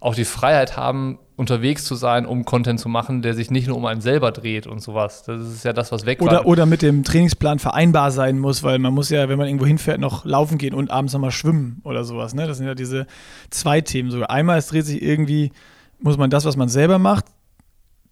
[0.00, 3.76] auch die Freiheit haben, unterwegs zu sein, um Content zu machen, der sich nicht nur
[3.76, 5.22] um einen selber dreht und sowas.
[5.22, 8.80] Das ist ja das, was weg oder, Oder mit dem Trainingsplan vereinbar sein muss, weil
[8.80, 12.02] man muss ja, wenn man irgendwo hinfährt, noch laufen gehen und abends nochmal schwimmen oder
[12.02, 12.34] sowas.
[12.34, 12.48] Ne?
[12.48, 13.06] Das sind ja diese
[13.50, 14.10] zwei Themen.
[14.10, 15.52] So, einmal, es dreht sich irgendwie,
[16.00, 17.26] muss man das, was man selber macht,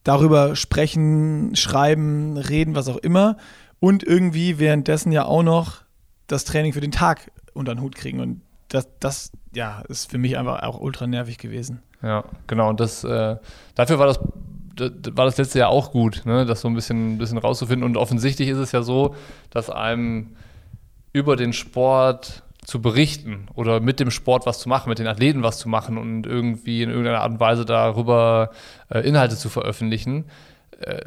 [0.04, 3.38] darüber sprechen, schreiben, reden, was auch immer.
[3.80, 5.82] Und irgendwie währenddessen ja auch noch
[6.28, 8.20] das Training für den Tag unter den Hut kriegen.
[8.20, 11.82] Und das, das ja, ist für mich einfach auch ultra nervig gewesen.
[12.02, 12.68] Ja, genau.
[12.68, 13.36] Und das, äh,
[13.74, 14.20] dafür war das,
[15.16, 16.44] war das letzte Jahr auch gut, ne?
[16.44, 17.82] das so ein bisschen, ein bisschen rauszufinden.
[17.82, 19.16] Und offensichtlich ist es ja so,
[19.48, 20.36] dass einem
[21.14, 25.42] über den Sport zu berichten oder mit dem Sport was zu machen, mit den Athleten
[25.42, 28.50] was zu machen und irgendwie in irgendeiner Art und Weise darüber
[28.90, 30.26] äh, Inhalte zu veröffentlichen,
[30.80, 31.00] äh,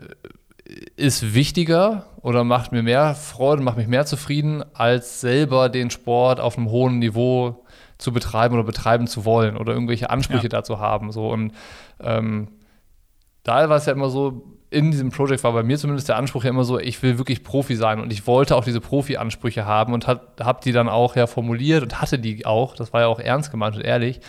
[0.95, 6.39] ist wichtiger oder macht mir mehr Freude, macht mich mehr zufrieden, als selber den Sport
[6.39, 7.63] auf einem hohen Niveau
[7.99, 10.49] zu betreiben oder betreiben zu wollen oder irgendwelche Ansprüche ja.
[10.49, 11.11] dazu haben.
[11.11, 11.29] So.
[11.29, 11.53] Und
[12.01, 12.47] ähm,
[13.43, 16.43] da war es ja immer so, in diesem Projekt war bei mir zumindest der Anspruch
[16.43, 19.93] ja immer so, ich will wirklich Profi sein und ich wollte auch diese Profi-Ansprüche haben
[19.93, 22.75] und habe die dann auch ja formuliert und hatte die auch.
[22.75, 24.21] Das war ja auch ernst gemeint und ehrlich.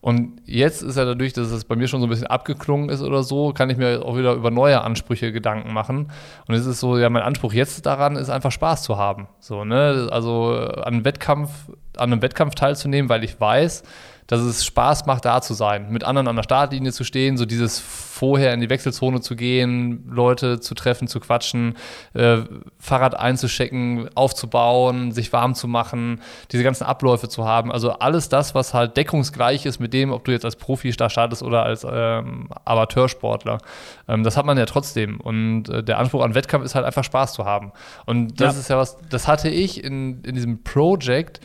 [0.00, 3.02] Und jetzt ist ja dadurch, dass es bei mir schon so ein bisschen abgeklungen ist
[3.02, 6.12] oder so, kann ich mir auch wieder über neue Ansprüche Gedanken machen.
[6.46, 9.28] Und es ist so, ja, mein Anspruch jetzt daran ist einfach Spaß zu haben.
[9.40, 10.08] So, ne?
[10.10, 11.50] Also an Wettkampf,
[11.96, 13.82] an einem Wettkampf teilzunehmen, weil ich weiß,
[14.28, 17.46] dass es Spaß macht, da zu sein, mit anderen an der Startlinie zu stehen, so
[17.46, 21.76] dieses vorher in die Wechselzone zu gehen, Leute zu treffen, zu quatschen,
[22.12, 22.38] äh,
[22.78, 26.20] Fahrrad einzuschecken, aufzubauen, sich warm zu machen,
[26.52, 27.72] diese ganzen Abläufe zu haben.
[27.72, 31.08] Also alles das, was halt deckungsgleich ist mit dem, ob du jetzt als Profi da
[31.08, 33.58] startest oder als ähm, Amateursportler.
[34.08, 35.20] Ähm, das hat man ja trotzdem.
[35.20, 37.72] Und äh, der Anspruch an Wettkampf ist halt einfach Spaß zu haben.
[38.04, 38.60] Und das ja.
[38.60, 41.40] ist ja was, das hatte ich in, in diesem Project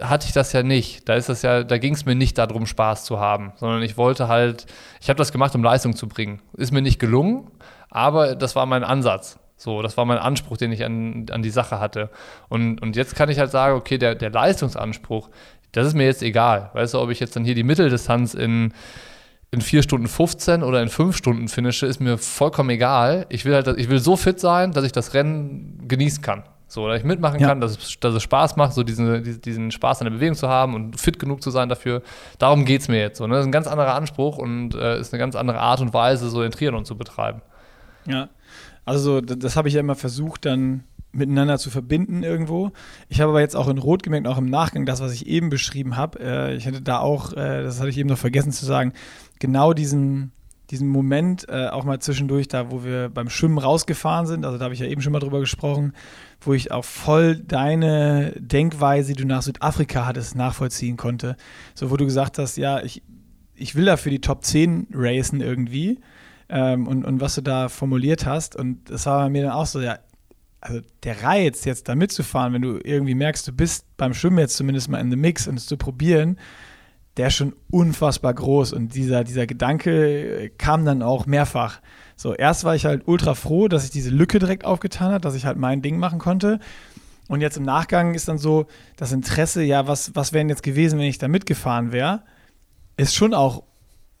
[0.00, 1.08] hatte ich das ja nicht.
[1.08, 3.96] Da ist das ja, da ging es mir nicht darum, Spaß zu haben, sondern ich
[3.96, 4.66] wollte halt,
[5.00, 6.40] ich habe das gemacht, um Leistung zu bringen.
[6.56, 7.50] Ist mir nicht gelungen,
[7.90, 9.38] aber das war mein Ansatz.
[9.56, 12.10] So, das war mein Anspruch, den ich an, an die Sache hatte.
[12.48, 15.30] Und, und jetzt kann ich halt sagen, okay, der, der Leistungsanspruch,
[15.72, 16.70] das ist mir jetzt egal.
[16.74, 18.72] Weißt du, ob ich jetzt dann hier die Mitteldistanz in,
[19.50, 23.26] in 4 Stunden 15 oder in 5 Stunden finische, ist mir vollkommen egal.
[23.30, 26.44] Ich will halt, ich will so fit sein, dass ich das Rennen genießen kann.
[26.70, 27.48] So, dass ich mitmachen ja.
[27.48, 30.48] kann, dass es, dass es Spaß macht, so diesen, diesen Spaß an der Bewegung zu
[30.48, 32.02] haben und fit genug zu sein dafür.
[32.38, 33.16] Darum geht es mir jetzt.
[33.16, 33.34] So, ne?
[33.34, 36.28] Das ist ein ganz anderer Anspruch und äh, ist eine ganz andere Art und Weise,
[36.28, 37.40] so den Triathlon zu betreiben.
[38.04, 38.28] Ja,
[38.84, 42.72] also das, habe ich ja immer versucht, dann miteinander zu verbinden irgendwo.
[43.08, 45.48] Ich habe aber jetzt auch in Rot gemerkt, auch im Nachgang, das, was ich eben
[45.48, 48.66] beschrieben habe, äh, ich hatte da auch, äh, das hatte ich eben noch vergessen zu
[48.66, 48.92] sagen,
[49.38, 50.32] genau diesen,
[50.70, 54.64] diesen Moment äh, auch mal zwischendurch da, wo wir beim Schwimmen rausgefahren sind, also da
[54.64, 55.94] habe ich ja eben schon mal drüber gesprochen,
[56.40, 61.36] wo ich auch voll deine Denkweise, die du nach Südafrika hattest, nachvollziehen konnte.
[61.74, 63.02] So, wo du gesagt hast, ja, ich,
[63.54, 66.00] ich will da für die Top 10 racen irgendwie
[66.48, 69.66] ähm, und, und was du da formuliert hast und das war bei mir dann auch
[69.66, 69.98] so, ja,
[70.60, 74.56] also der Reiz jetzt da mitzufahren, wenn du irgendwie merkst, du bist beim Schwimmen jetzt
[74.56, 76.36] zumindest mal in the Mix und es zu probieren,
[77.18, 78.72] der ist schon unfassbar groß.
[78.72, 81.80] Und dieser, dieser Gedanke kam dann auch mehrfach.
[82.16, 85.34] So, erst war ich halt ultra froh, dass ich diese Lücke direkt aufgetan habe, dass
[85.34, 86.60] ich halt mein Ding machen konnte.
[87.28, 88.66] Und jetzt im Nachgang ist dann so
[88.96, 92.22] das Interesse, ja, was, was wäre denn jetzt gewesen, wenn ich da mitgefahren wäre,
[92.96, 93.64] ist schon auch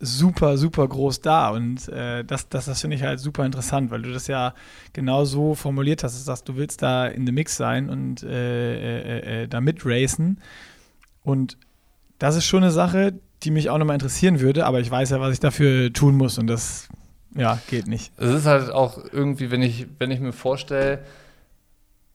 [0.00, 1.50] super, super groß da.
[1.50, 4.54] Und äh, das, das, das finde ich halt super interessant, weil du das ja
[4.92, 9.42] genau so formuliert hast, dass du willst da in the Mix sein und äh, äh,
[9.42, 10.40] äh, da mitracen.
[11.22, 11.58] Und
[12.18, 15.20] das ist schon eine Sache, die mich auch nochmal interessieren würde, aber ich weiß ja,
[15.20, 16.88] was ich dafür tun muss und das,
[17.36, 18.12] ja, geht nicht.
[18.16, 21.00] Es ist halt auch irgendwie, wenn ich, wenn ich mir vorstelle,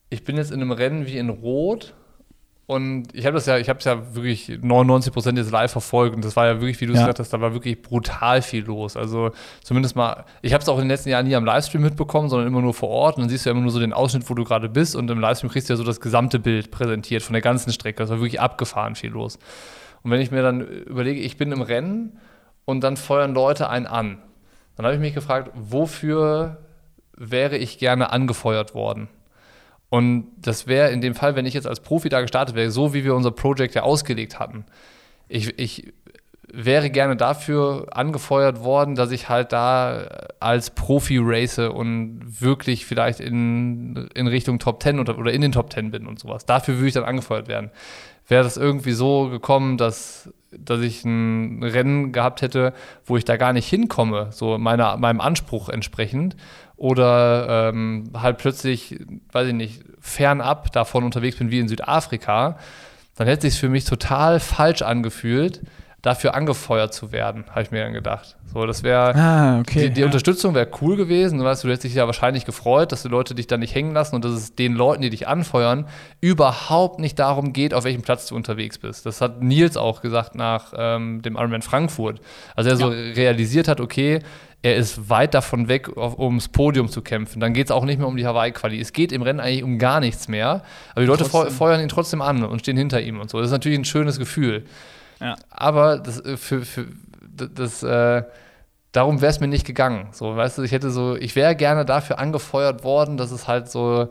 [0.10, 1.94] ich bin jetzt in einem Rennen wie in Rot
[2.66, 6.16] und ich habe das ja, ich habe es ja wirklich 99 Prozent jetzt live verfolgt
[6.16, 7.06] und das war ja wirklich, wie du es Ja.
[7.06, 8.96] gesagt hast, da war wirklich brutal viel los.
[8.96, 9.32] Also
[9.64, 12.48] zumindest mal, ich habe es auch in den letzten Jahren nie am Livestream mitbekommen, sondern
[12.48, 14.34] immer nur vor Ort und dann siehst du ja immer nur so den Ausschnitt, wo
[14.34, 17.34] du gerade bist und im Livestream kriegst du ja so das gesamte Bild präsentiert von
[17.34, 17.98] der ganzen Strecke.
[18.04, 19.40] Das war wirklich abgefahren viel los.
[20.04, 22.20] Und wenn ich mir dann überlege, ich bin im Rennen
[22.66, 24.20] und dann feuern Leute einen an,
[24.76, 26.58] dann habe ich mich gefragt, wofür
[27.16, 29.08] wäre ich gerne angefeuert worden?
[29.90, 32.94] Und das wäre in dem Fall, wenn ich jetzt als Profi da gestartet wäre, so
[32.94, 34.66] wie wir unser Projekt ja ausgelegt hatten.
[35.28, 35.94] Ich, ich
[36.52, 43.20] wäre gerne dafür angefeuert worden, dass ich halt da als Profi race und wirklich vielleicht
[43.20, 46.46] in, in Richtung Top 10 oder, oder in den Top 10 bin und sowas.
[46.46, 47.72] Dafür würde ich dann angefeuert werden.
[48.28, 52.74] Wäre das irgendwie so gekommen, dass, dass ich ein Rennen gehabt hätte,
[53.06, 56.36] wo ich da gar nicht hinkomme, so meiner, meinem Anspruch entsprechend,
[56.76, 59.00] oder ähm, halt plötzlich,
[59.32, 62.58] weiß ich nicht, fernab davon unterwegs bin wie in Südafrika,
[63.16, 65.62] dann hätte sich für mich total falsch angefühlt,
[66.04, 68.36] dafür angefeuert zu werden, habe ich mir dann gedacht.
[68.54, 69.88] So, das wäre Ah, okay.
[69.88, 70.06] die, die ja.
[70.06, 71.40] Unterstützung wäre cool gewesen.
[71.40, 73.94] Du weißt, du hättest dich ja wahrscheinlich gefreut, dass die Leute dich da nicht hängen
[73.94, 75.88] lassen und dass es den Leuten, die dich anfeuern,
[76.20, 79.06] überhaupt nicht darum geht, auf welchem Platz du unterwegs bist.
[79.06, 82.20] Das hat Nils auch gesagt nach ähm, dem Ironman Frankfurt.
[82.56, 84.20] Also er so realisiert hat, okay,
[84.62, 87.40] er ist weit davon weg, auf, ums Podium zu kämpfen.
[87.40, 88.80] Dann geht es auch nicht mehr um die Hawaii-Quali.
[88.80, 90.64] Es geht im Rennen eigentlich um gar nichts mehr.
[90.92, 91.54] Aber die Leute Trotzdem.
[91.54, 93.38] feuern ihn trotzdem an und stehen hinter ihm und so.
[93.40, 94.66] Das ist natürlich ein schönes Gefühl.
[95.24, 95.36] Ja.
[95.50, 96.88] Aber das, äh, für, für,
[97.22, 98.24] das, äh,
[98.92, 100.10] darum wäre es mir nicht gegangen.
[100.12, 103.70] So, weißt du, ich hätte so, ich wäre gerne dafür angefeuert worden, dass es halt
[103.72, 104.10] so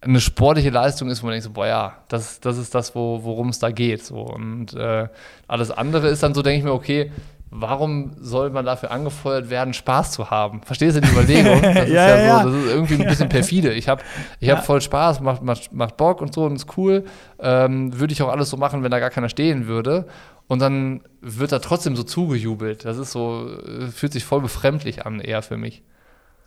[0.00, 3.22] eine sportliche Leistung ist, wo man denkt so, boah ja, das, das ist das, wo,
[3.22, 4.04] worum es da geht.
[4.04, 4.20] So.
[4.20, 5.08] Und äh,
[5.46, 7.12] alles andere ist dann so, denke ich mir, okay,
[7.50, 10.62] warum soll man dafür angefeuert werden, Spaß zu haben?
[10.62, 11.60] Verstehst du die Überlegung?
[11.62, 13.72] Das ist Ja, ja, ja, so, das ist irgendwie ein bisschen perfide.
[13.72, 14.02] Ich habe
[14.40, 14.62] ich hab Ja.
[14.62, 17.04] voll Spaß, macht, macht, macht Bock und so und ist cool.
[17.38, 20.06] Ähm, würde ich auch alles so machen, wenn da gar keiner stehen würde.
[20.48, 22.84] Und dann wird da trotzdem so zugejubelt.
[22.84, 25.82] Das ist so, äh, fühlt sich voll befremdlich an, eher für mich.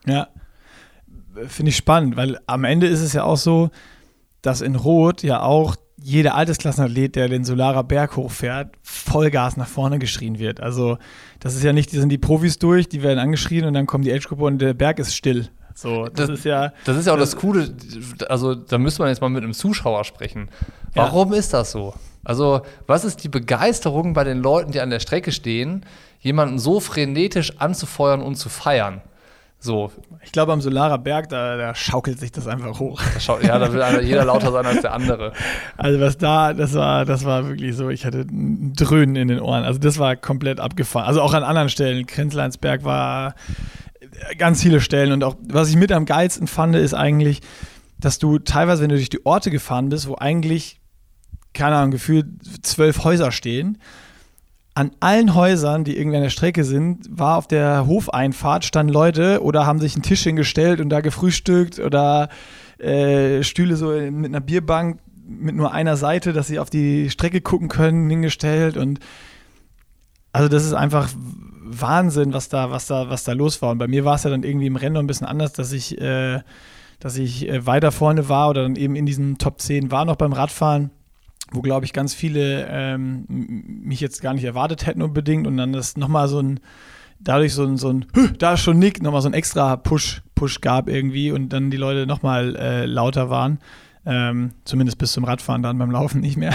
[0.06, 0.28] Ja,
[1.48, 3.70] finde ich spannend, weil am Ende ist es ja auch so,
[4.42, 10.00] dass in Rot ja auch jeder Altersklassenathlet, der den Solarer Berg hochfährt, Vollgas nach vorne
[10.00, 10.60] geschrien wird.
[10.62, 10.98] Also
[11.40, 14.06] das ist ja nicht, die sind die Profis durch, die werden angeschrien und dann kommt
[14.06, 15.50] die Age-Gruppe und der Berg ist still.
[15.76, 17.74] So, das, Das- ist ja, Das ist ja auch das, Das- Coole,
[18.28, 20.50] also da müsste man jetzt mal mit einem Zuschauer sprechen.
[20.94, 21.94] Warum ist das so?
[22.24, 25.86] Also, was ist die Begeisterung bei den Leuten, die an der Strecke stehen,
[26.20, 29.02] jemanden so frenetisch anzufeuern und zu feiern?
[29.62, 29.92] So,
[30.24, 33.02] ich glaube am Solarer Berg, da, da schaukelt sich das einfach hoch.
[33.28, 35.34] da ja, da will einer, jeder lauter sein als der andere.
[35.78, 39.40] Also was da, das war, das war wirklich so, ich hatte ein Dröhnen in den
[39.42, 39.64] Ohren.
[39.64, 41.08] Also das war komplett abgefahren.
[41.08, 42.06] Also auch an anderen Stellen.
[42.06, 43.36] Grenzleinsberg war
[44.00, 47.42] äh, ganz viele Stellen und auch, was ich mit am geilsten fand, ist eigentlich,
[48.00, 50.80] dass du teilweise, wenn du durch die Orte gefahren bist, wo eigentlich,
[51.54, 52.28] keine Ahnung, gefühlt
[52.62, 53.78] zwölf Häuser stehen,
[54.80, 59.44] an allen Häusern, die irgendwie an der Strecke sind, war auf der Hofeinfahrt standen Leute
[59.44, 62.30] oder haben sich einen Tisch hingestellt und da gefrühstückt oder
[62.78, 67.42] äh, Stühle so mit einer Bierbank mit nur einer Seite, dass sie auf die Strecke
[67.42, 69.02] gucken können, hingestellt und
[70.32, 71.10] also das ist einfach
[71.62, 73.72] Wahnsinn, was da, was da, was da los war.
[73.72, 75.74] Und bei mir war es ja dann irgendwie im Rennen noch ein bisschen anders, dass
[75.74, 76.40] ich, äh,
[77.02, 80.16] dass ich äh, weiter vorne war oder dann eben in diesen Top 10 war noch
[80.16, 80.92] beim Radfahren,
[81.52, 85.74] wo glaube ich ganz viele ähm, mich jetzt gar nicht erwartet hätten unbedingt und dann
[85.74, 86.60] das nochmal so ein,
[87.20, 90.22] dadurch so ein, so ein, "Hö, da ist schon Nick, nochmal so ein extra Push,
[90.36, 93.60] Push gab irgendwie und dann die Leute nochmal äh, lauter waren.
[94.06, 96.54] Ähm, zumindest bis zum Radfahren dann beim Laufen nicht mehr.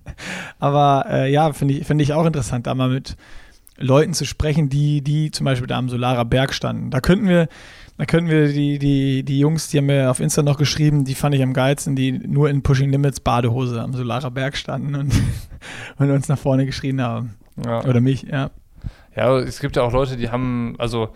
[0.58, 3.16] Aber äh, ja, finde ich, finde ich auch interessant, da mal mit
[3.78, 6.90] Leuten zu sprechen, die, die zum Beispiel da am Solarer Berg standen.
[6.90, 7.48] Da könnten wir,
[7.98, 11.14] da könnten wir die, die, die Jungs, die haben mir auf Insta noch geschrieben, die
[11.14, 15.12] fand ich am geilsten, die nur in Pushing Limits Badehose am Solarer Berg standen und,
[15.98, 17.36] und uns nach vorne geschrien haben.
[17.64, 17.84] Ja.
[17.84, 18.50] Oder mich, ja.
[19.14, 21.08] Ja, es gibt ja auch Leute, die haben, also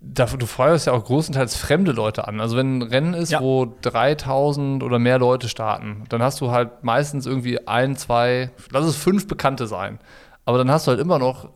[0.00, 2.40] du feuerst ja auch großenteils fremde Leute an.
[2.40, 3.40] Also wenn ein Rennen ist, ja.
[3.40, 8.84] wo 3000 oder mehr Leute starten, dann hast du halt meistens irgendwie ein, zwei, lass
[8.84, 9.98] es fünf Bekannte sein.
[10.44, 11.48] Aber dann hast du halt immer noch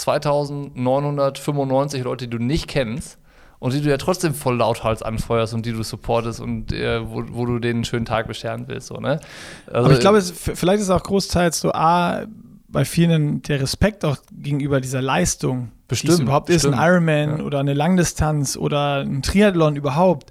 [0.00, 3.18] 2995 Leute, die du nicht kennst
[3.58, 7.24] und die du ja trotzdem voll lauthals anfeuerst und die du supportest und äh, wo,
[7.30, 8.88] wo, du denen einen schönen Tag bescheren willst.
[8.88, 9.20] So, ne?
[9.66, 12.24] also, Aber ich glaube, vielleicht ist auch großteils so, A,
[12.68, 16.74] bei vielen der Respekt auch gegenüber dieser Leistung, bestimmt, die es überhaupt bestimmt.
[16.74, 17.44] ist, ein Ironman ja.
[17.44, 20.30] oder eine Langdistanz oder ein Triathlon überhaupt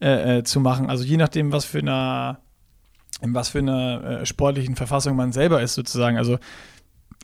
[0.00, 0.90] äh, äh, zu machen.
[0.90, 2.38] Also je nachdem, was für eine,
[3.20, 6.18] in was für einer äh, sportlichen Verfassung man selber ist, sozusagen.
[6.18, 6.38] Also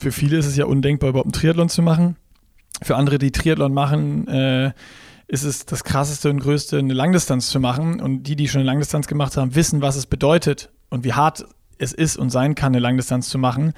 [0.01, 2.17] für viele ist es ja undenkbar, überhaupt einen Triathlon zu machen.
[2.83, 4.73] Für andere, die Triathlon machen, äh,
[5.29, 8.01] ist es das krasseste und größte, eine Langdistanz zu machen.
[8.01, 11.45] Und die, die schon eine Langdistanz gemacht haben, wissen, was es bedeutet und wie hart
[11.79, 13.75] es ist und sein kann, eine Langdistanz zu machen.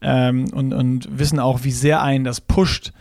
[0.00, 2.92] Ähm, und, und wissen auch, wie sehr einen das pusht,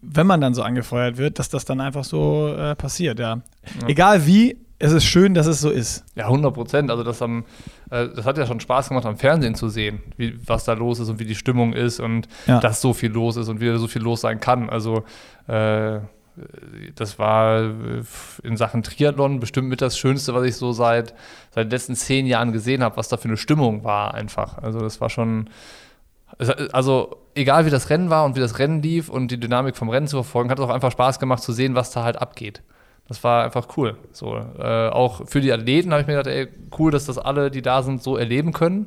[0.00, 3.42] wenn man dann so angefeuert wird, dass das dann einfach so äh, passiert, ja.
[3.80, 3.88] ja.
[3.88, 6.04] Egal wie, es ist schön, dass es so ist.
[6.16, 6.90] Ja, 100 Prozent.
[6.90, 7.44] Also das, am,
[7.90, 10.98] äh, das hat ja schon Spaß gemacht, am Fernsehen zu sehen, wie, was da los
[10.98, 12.58] ist und wie die Stimmung ist und ja.
[12.58, 14.68] dass so viel los ist und wie so viel los sein kann.
[14.68, 15.04] Also
[15.46, 16.00] äh,
[16.96, 18.02] das war äh,
[18.42, 21.14] in Sachen Triathlon bestimmt mit das Schönste, was ich so seit,
[21.52, 24.58] seit den letzten zehn Jahren gesehen habe, was da für eine Stimmung war einfach.
[24.58, 25.48] Also das war schon,
[26.72, 29.90] also egal wie das Rennen war und wie das Rennen lief und die Dynamik vom
[29.90, 32.62] Rennen zu verfolgen, hat es auch einfach Spaß gemacht zu sehen, was da halt abgeht.
[33.12, 33.98] Das war einfach cool.
[34.10, 36.48] So, äh, auch für die Athleten habe ich mir gedacht, ey,
[36.78, 38.86] cool, dass das alle, die da sind, so erleben können.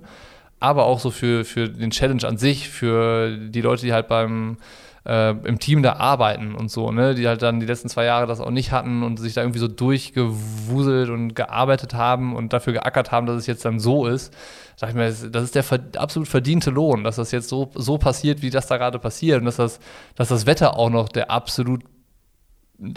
[0.59, 4.57] Aber auch so für, für den Challenge an sich, für die Leute, die halt beim
[5.05, 8.25] äh, im Team da arbeiten und so, ne, die halt dann die letzten zwei Jahre
[8.25, 12.73] das auch nicht hatten und sich da irgendwie so durchgewuselt und gearbeitet haben und dafür
[12.73, 14.33] geackert haben, dass es jetzt dann so ist.
[14.75, 15.63] Sag ich mir, das ist der
[15.97, 19.45] absolut verdiente Lohn, dass das jetzt so, so passiert, wie das da gerade passiert und
[19.45, 19.79] dass das,
[20.15, 21.83] dass das Wetter auch noch der absolut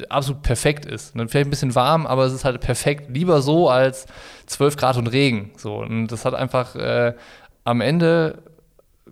[0.09, 1.13] absolut perfekt ist.
[1.13, 3.11] Vielleicht ein bisschen warm, aber es ist halt perfekt.
[3.11, 4.07] Lieber so als
[4.47, 5.53] 12 Grad und Regen.
[5.57, 5.77] So.
[5.77, 7.15] Und das hat einfach äh,
[7.65, 8.43] am Ende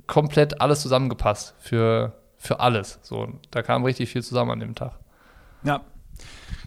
[0.06, 2.98] komplett alles zusammengepasst für, für alles.
[3.02, 4.92] So, da kam richtig viel zusammen an dem Tag.
[5.62, 5.82] Ja.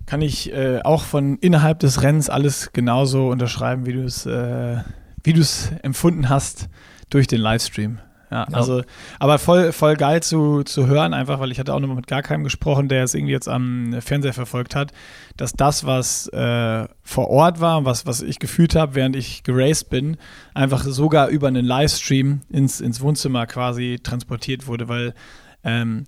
[0.06, 4.78] Kann ich äh, auch von innerhalb des Rennens alles genauso unterschreiben, wie du es äh,
[5.24, 6.70] wie du es empfunden hast
[7.10, 8.00] durch den Livestream.
[8.32, 8.84] Ja, also,
[9.18, 12.22] aber voll, voll geil zu, zu hören, einfach, weil ich hatte auch noch mit gar
[12.22, 14.92] keinem gesprochen, der es irgendwie jetzt am Fernseher verfolgt hat,
[15.36, 19.90] dass das, was äh, vor Ort war, was, was ich gefühlt habe, während ich geraced
[19.90, 20.18] bin,
[20.54, 25.16] einfach sogar über einen Livestream ins, ins Wohnzimmer quasi transportiert wurde, weil
[25.64, 26.06] ähm,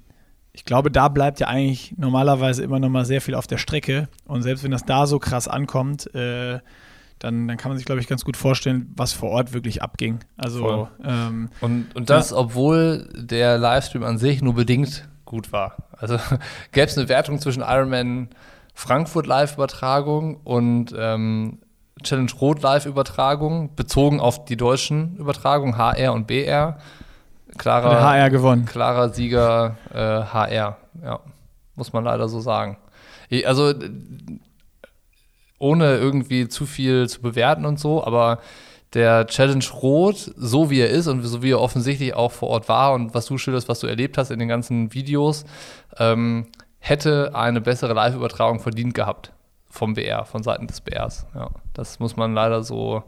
[0.53, 4.09] ich glaube, da bleibt ja eigentlich normalerweise immer noch mal sehr viel auf der Strecke.
[4.25, 6.59] Und selbst wenn das da so krass ankommt, äh,
[7.21, 10.19] dann, dann kann man sich, glaube ich, ganz gut vorstellen, was vor Ort wirklich abging.
[10.37, 12.37] Also ähm, und, und das, ja.
[12.37, 15.77] obwohl der Livestream an sich nur bedingt gut war.
[15.97, 16.17] Also
[16.71, 18.29] gäbe es eine Wertung zwischen Ironman
[18.73, 21.59] Frankfurt Live-Übertragung und ähm,
[22.01, 26.79] Challenge Rot Live-Übertragung, bezogen auf die deutschen Übertragungen, HR und BR.
[27.57, 28.65] Klarer, HR gewonnen.
[28.65, 31.19] Klarer Sieger äh, HR, ja.
[31.75, 32.77] Muss man leider so sagen.
[33.45, 33.73] Also
[35.61, 38.39] ohne irgendwie zu viel zu bewerten und so, aber
[38.93, 42.67] der Challenge Rot, so wie er ist und so wie er offensichtlich auch vor Ort
[42.67, 45.45] war und was du schilderst, was du erlebt hast in den ganzen Videos,
[45.97, 46.47] ähm,
[46.79, 49.31] hätte eine bessere Live-Übertragung verdient gehabt
[49.69, 51.25] vom BR, von Seiten des BRs.
[51.33, 53.03] Ja, das muss man leider so,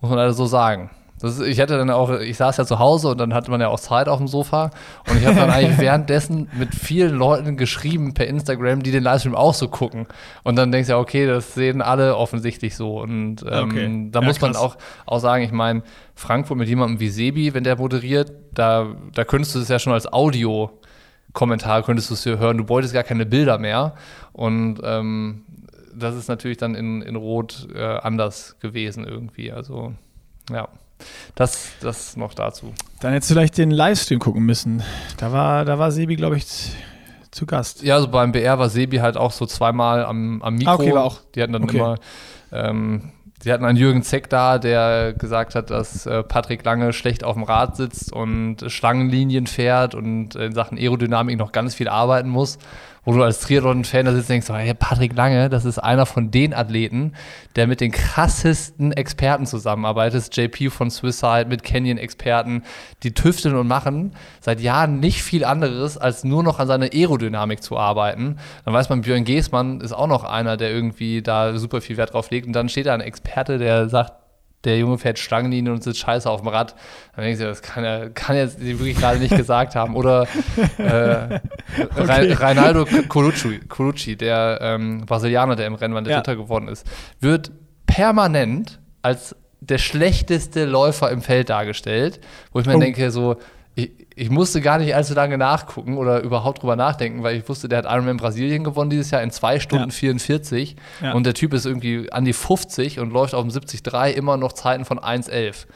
[0.00, 0.90] muss man leider so sagen.
[1.22, 3.68] Ist, ich hatte dann auch, ich saß ja zu Hause und dann hatte man ja
[3.68, 4.70] auch Zeit auf dem Sofa
[5.08, 9.34] und ich habe dann eigentlich währenddessen mit vielen Leuten geschrieben per Instagram, die den Livestream
[9.34, 10.06] auch so gucken.
[10.44, 13.00] Und dann denkst du ja, okay, das sehen alle offensichtlich so.
[13.00, 14.08] Und ähm, okay.
[14.10, 15.82] da ja, muss man auch, auch sagen, ich meine,
[16.14, 19.92] Frankfurt mit jemandem wie Sebi, wenn der moderiert, da, da könntest du es ja schon
[19.92, 20.70] als Audio
[21.32, 23.94] Kommentar könntest du es hier hören, du beutest gar keine Bilder mehr.
[24.32, 25.44] Und ähm,
[25.94, 29.52] das ist natürlich dann in, in Rot äh, anders gewesen irgendwie.
[29.52, 29.94] Also,
[30.50, 30.68] ja.
[31.34, 32.72] Das, das noch dazu.
[33.00, 34.82] Dann du vielleicht den Livestream gucken müssen.
[35.18, 36.46] Da war, da war Sebi, glaube ich,
[37.30, 37.82] zu Gast.
[37.82, 40.70] Ja, also beim BR war Sebi halt auch so zweimal am, am Mikro.
[40.70, 41.20] Ah, okay, war auch.
[41.34, 41.76] Die hatten dann okay.
[41.78, 41.96] immer,
[42.52, 43.12] ähm,
[43.44, 47.34] die hatten einen Jürgen Zeck da, der gesagt hat, dass äh, Patrick Lange schlecht auf
[47.34, 52.58] dem Rad sitzt und Schlangenlinien fährt und in Sachen Aerodynamik noch ganz viel arbeiten muss
[53.04, 56.30] wo du als Triathlon-Fan da sitzt und denkst, hey, Patrick Lange, das ist einer von
[56.30, 57.14] den Athleten,
[57.56, 60.36] der mit den krassesten Experten zusammenarbeitet.
[60.36, 62.62] JP von Swisside mit Canyon-Experten,
[63.02, 67.62] die tüfteln und machen seit Jahren nicht viel anderes, als nur noch an seiner Aerodynamik
[67.62, 68.38] zu arbeiten.
[68.64, 72.12] Dann weiß man, Björn Geßmann ist auch noch einer, der irgendwie da super viel Wert
[72.12, 72.46] drauf legt.
[72.46, 74.12] Und dann steht da ein Experte, der sagt,
[74.64, 76.74] der Junge fährt Stangenlinien und sitzt scheiße auf dem Rad.
[77.14, 79.94] Dann denkst du, das kann er, kann er wirklich gerade nicht gesagt haben.
[79.94, 80.26] Oder
[80.78, 81.40] äh,
[81.96, 82.32] okay.
[82.32, 86.20] Reinaldo Colucci, Colucci der ähm, Brasilianer, der im Rennbahn der ja.
[86.20, 86.86] Dritter geworden ist,
[87.20, 87.52] wird
[87.86, 92.20] permanent als der schlechteste Läufer im Feld dargestellt,
[92.52, 92.80] wo ich mir oh.
[92.80, 93.36] denke, so,
[93.78, 97.68] ich, ich, musste gar nicht allzu lange nachgucken oder überhaupt drüber nachdenken, weil ich wusste,
[97.68, 99.94] der hat Ironman Brasilien gewonnen dieses Jahr in 2 Stunden ja.
[99.94, 101.12] 44 ja.
[101.12, 104.52] und der Typ ist irgendwie an die 50 und läuft auf dem 73 immer noch
[104.52, 105.66] Zeiten von 1,11.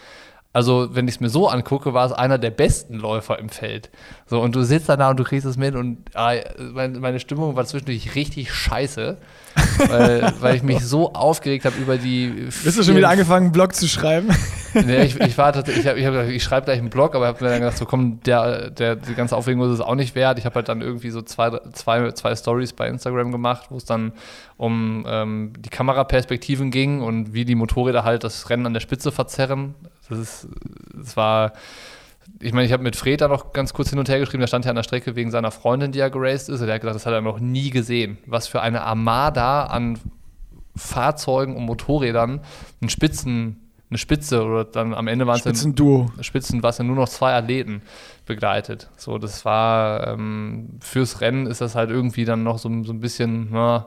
[0.52, 3.90] Also, wenn ich es mir so angucke, war es einer der besten Läufer im Feld.
[4.26, 7.64] So, und du sitzt da und du kriegst es mit und ah, meine Stimmung war
[7.64, 9.18] zwischendurch richtig scheiße
[9.88, 12.48] weil, weil ich mich so aufgeregt habe über die.
[12.64, 14.28] Bist du schon wieder angefangen, einen Blog zu schreiben?
[14.74, 17.34] nee, ich, ich, war ich, hab, ich, hab, ich schreibe gleich einen Blog, aber ich
[17.34, 20.14] habe mir dann gedacht, so komm, der, der, die ganze Aufregung ist es auch nicht
[20.14, 20.38] wert.
[20.38, 23.84] Ich habe halt dann irgendwie so zwei, zwei, zwei Stories bei Instagram gemacht, wo es
[23.84, 24.12] dann
[24.56, 29.12] um ähm, die Kameraperspektiven ging und wie die Motorräder halt das Rennen an der Spitze
[29.12, 29.74] verzerren.
[30.12, 30.48] Das ist,
[30.94, 31.52] das war
[32.40, 34.46] ich meine, ich habe mit Fred da noch ganz kurz hin und her geschrieben, der
[34.46, 36.60] stand ja an der Strecke wegen seiner Freundin, die ja geraced ist.
[36.60, 38.18] Und der hat gesagt, das hat er noch nie gesehen.
[38.26, 39.98] Was für eine Armada an
[40.76, 42.40] Fahrzeugen und Motorrädern,
[42.80, 46.10] einen Spitzen, eine Spitze oder dann am Ende waren es Spitzenduo.
[46.20, 47.82] Spitzen, was ja nur noch zwei Athleten
[48.24, 48.88] begleitet.
[48.96, 53.00] So, das war ähm, fürs Rennen ist das halt irgendwie dann noch so, so ein
[53.00, 53.86] bisschen, na,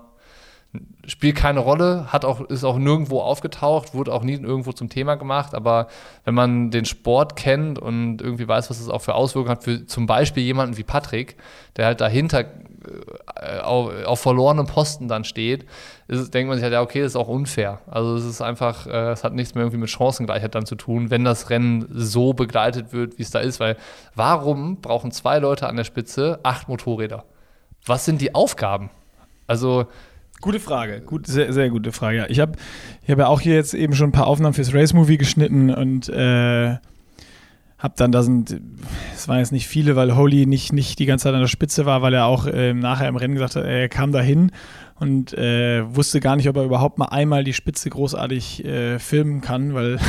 [1.07, 5.15] spielt keine Rolle, hat auch, ist auch nirgendwo aufgetaucht, wurde auch nie irgendwo zum Thema
[5.15, 5.87] gemacht, aber
[6.23, 9.85] wenn man den Sport kennt und irgendwie weiß, was es auch für Auswirkungen hat, für
[9.85, 11.37] zum Beispiel jemanden wie Patrick,
[11.77, 15.65] der halt dahinter äh, auf, auf verlorenem Posten dann steht,
[16.07, 17.81] ist, denkt man sich halt, ja, okay, das ist auch unfair.
[17.87, 21.09] Also es ist einfach, äh, es hat nichts mehr irgendwie mit Chancengleichheit dann zu tun,
[21.09, 23.77] wenn das Rennen so begleitet wird, wie es da ist, weil
[24.13, 27.25] warum brauchen zwei Leute an der Spitze acht Motorräder?
[27.85, 28.89] Was sind die Aufgaben?
[29.47, 29.87] Also
[30.41, 32.27] Gute Frage, gut, sehr, sehr gute Frage.
[32.29, 32.53] Ich habe
[33.03, 36.09] ich hab ja auch hier jetzt eben schon ein paar Aufnahmen fürs Race-Movie geschnitten und
[36.09, 36.75] äh,
[37.77, 38.59] habe dann, da sind,
[39.13, 41.85] es waren jetzt nicht viele, weil Holy nicht, nicht die ganze Zeit an der Spitze
[41.85, 44.51] war, weil er auch äh, nachher im Rennen gesagt hat, er kam da hin
[44.99, 49.41] und äh, wusste gar nicht, ob er überhaupt mal einmal die Spitze großartig äh, filmen
[49.41, 49.99] kann, weil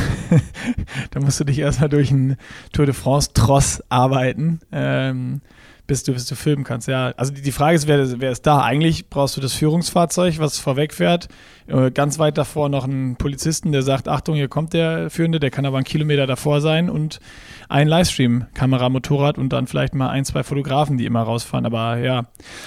[1.11, 2.37] da musst du dich erstmal durch einen
[2.73, 4.61] Tour de France-Tross arbeiten.
[4.71, 5.41] Ähm,
[5.87, 6.89] bis du, bis du filmen kannst.
[6.89, 8.63] Ja, also die, die Frage ist, wer, wer ist da?
[8.63, 11.29] Eigentlich brauchst du das Führungsfahrzeug, was vorweg fährt.
[11.67, 15.51] Äh, ganz weit davor noch einen Polizisten, der sagt, Achtung, hier kommt der Führende, der
[15.51, 17.21] kann aber einen Kilometer davor sein und
[17.69, 21.67] ein Livestream, Kamera, Motorrad und dann vielleicht mal ein, zwei Fotografen, die immer rausfahren.
[21.67, 22.25] Aber ja,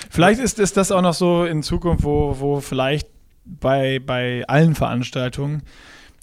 [0.10, 3.08] vielleicht ist, ist das auch noch so in Zukunft, wo, wo vielleicht
[3.46, 5.64] bei, bei allen Veranstaltungen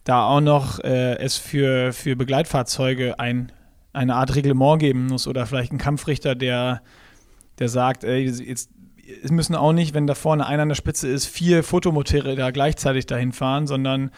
[0.04, 3.50] da auch noch äh, es für, für Begleitfahrzeuge ein
[3.96, 6.82] eine Art Reglement geben muss oder vielleicht ein Kampfrichter, der,
[7.58, 8.70] der sagt, ey, jetzt
[9.22, 12.50] es müssen auch nicht, wenn da vorne einer an der Spitze ist, vier Fotomotore da
[12.50, 14.10] gleichzeitig dahin fahren, sondern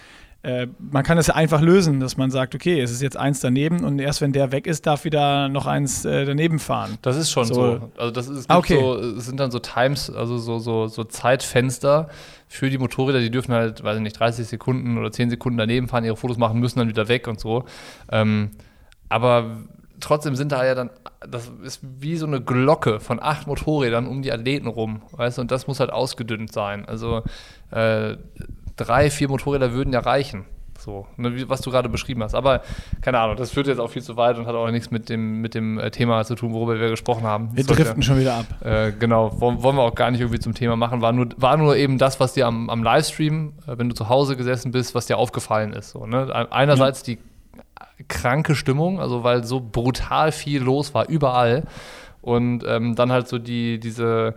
[0.43, 3.41] äh, man kann das ja einfach lösen, dass man sagt, okay, es ist jetzt eins
[3.41, 6.97] daneben und erst wenn der weg ist, darf wieder noch eins äh, daneben fahren.
[7.03, 7.55] Das ist schon so.
[7.55, 7.93] so.
[7.97, 8.79] Also das ist, ah, okay.
[8.81, 12.09] so, es sind dann so Times, also so, so, so Zeitfenster
[12.47, 15.89] für die Motorräder, die dürfen halt, weiß ich nicht, 30 Sekunden oder 10 Sekunden daneben
[15.89, 17.64] fahren, ihre Fotos machen, müssen dann wieder weg und so.
[18.11, 18.51] Ähm,
[19.09, 19.59] aber
[20.00, 20.90] trotzdem sind da ja dann,
[21.28, 25.42] das ist wie so eine Glocke von acht Motorrädern um die Athleten rum, weißt du,
[25.42, 26.84] und das muss halt ausgedünnt sein.
[26.86, 27.22] Also
[27.70, 28.16] äh,
[28.76, 30.44] drei, vier Motorräder würden ja reichen.
[30.78, 32.36] So, ne, was du gerade beschrieben hast.
[32.36, 32.62] Aber
[33.00, 35.40] keine Ahnung, das führt jetzt auch viel zu weit und hat auch nichts mit dem,
[35.40, 37.50] mit dem äh, Thema zu tun, worüber wir gesprochen haben.
[37.52, 38.46] Wir driften ja, schon wieder ab.
[38.64, 41.02] Äh, genau, wollen, wollen wir auch gar nicht irgendwie zum Thema machen.
[41.02, 44.09] War nur, war nur eben das, was dir am, am Livestream, äh, wenn du zu
[44.09, 45.90] Hause gesessen bist, was dir aufgefallen ist.
[45.90, 46.32] So, ne?
[46.52, 47.14] Einerseits ja.
[47.14, 47.20] die
[48.07, 51.64] kranke Stimmung, also weil so brutal viel los war, überall.
[52.20, 54.34] Und ähm, dann halt so die, diese,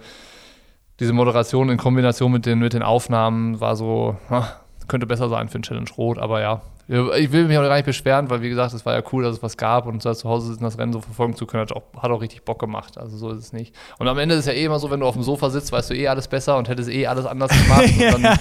[0.99, 4.55] diese Moderation in Kombination mit den, mit den Aufnahmen war so, ach,
[4.87, 6.61] könnte besser sein für ein Challenge Rot, aber ja,
[6.91, 9.37] ich will mich auch gar nicht beschweren, weil wie gesagt, es war ja cool, dass
[9.37, 11.83] es was gab und zu Hause sitzen, das Rennen so verfolgen zu können, hat auch,
[11.97, 12.97] hat auch richtig Bock gemacht.
[12.97, 13.73] Also so ist es nicht.
[13.97, 15.71] Und am Ende ist es ja eh immer so, wenn du auf dem Sofa sitzt,
[15.71, 17.81] weißt du eh alles besser und hättest eh alles anders gemacht.
[18.15, 18.39] Und dann,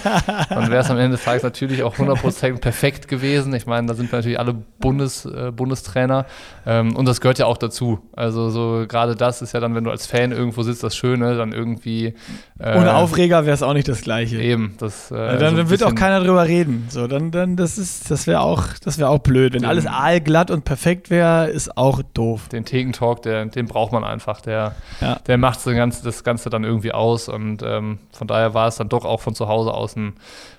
[0.49, 3.55] dann wäre es am Ende des Tages natürlich auch 100% perfekt gewesen.
[3.55, 6.27] Ich meine, da sind wir natürlich alle Bundes, äh, Bundestrainer
[6.67, 8.01] ähm, und das gehört ja auch dazu.
[8.15, 11.37] Also so gerade das ist ja dann, wenn du als Fan irgendwo sitzt, das Schöne,
[11.37, 12.15] dann irgendwie.
[12.59, 14.41] Äh, Ohne Aufreger wäre es auch nicht das Gleiche.
[14.41, 14.75] Eben.
[14.79, 16.87] Das, äh, dann, so dann wird auch keiner drüber reden.
[16.91, 19.55] So, dann, dann das ist, das wäre auch, das wäre auch blöd.
[19.55, 22.49] Wenn alles aalglatt und perfekt wäre, ist auch doof.
[22.49, 24.41] Den Thekentalk, den braucht man einfach.
[24.41, 25.16] Der, ja.
[25.26, 27.28] der macht das Ganze, das Ganze dann irgendwie aus.
[27.28, 30.14] Und ähm, von daher war es dann doch auch von zu Hause aus ein,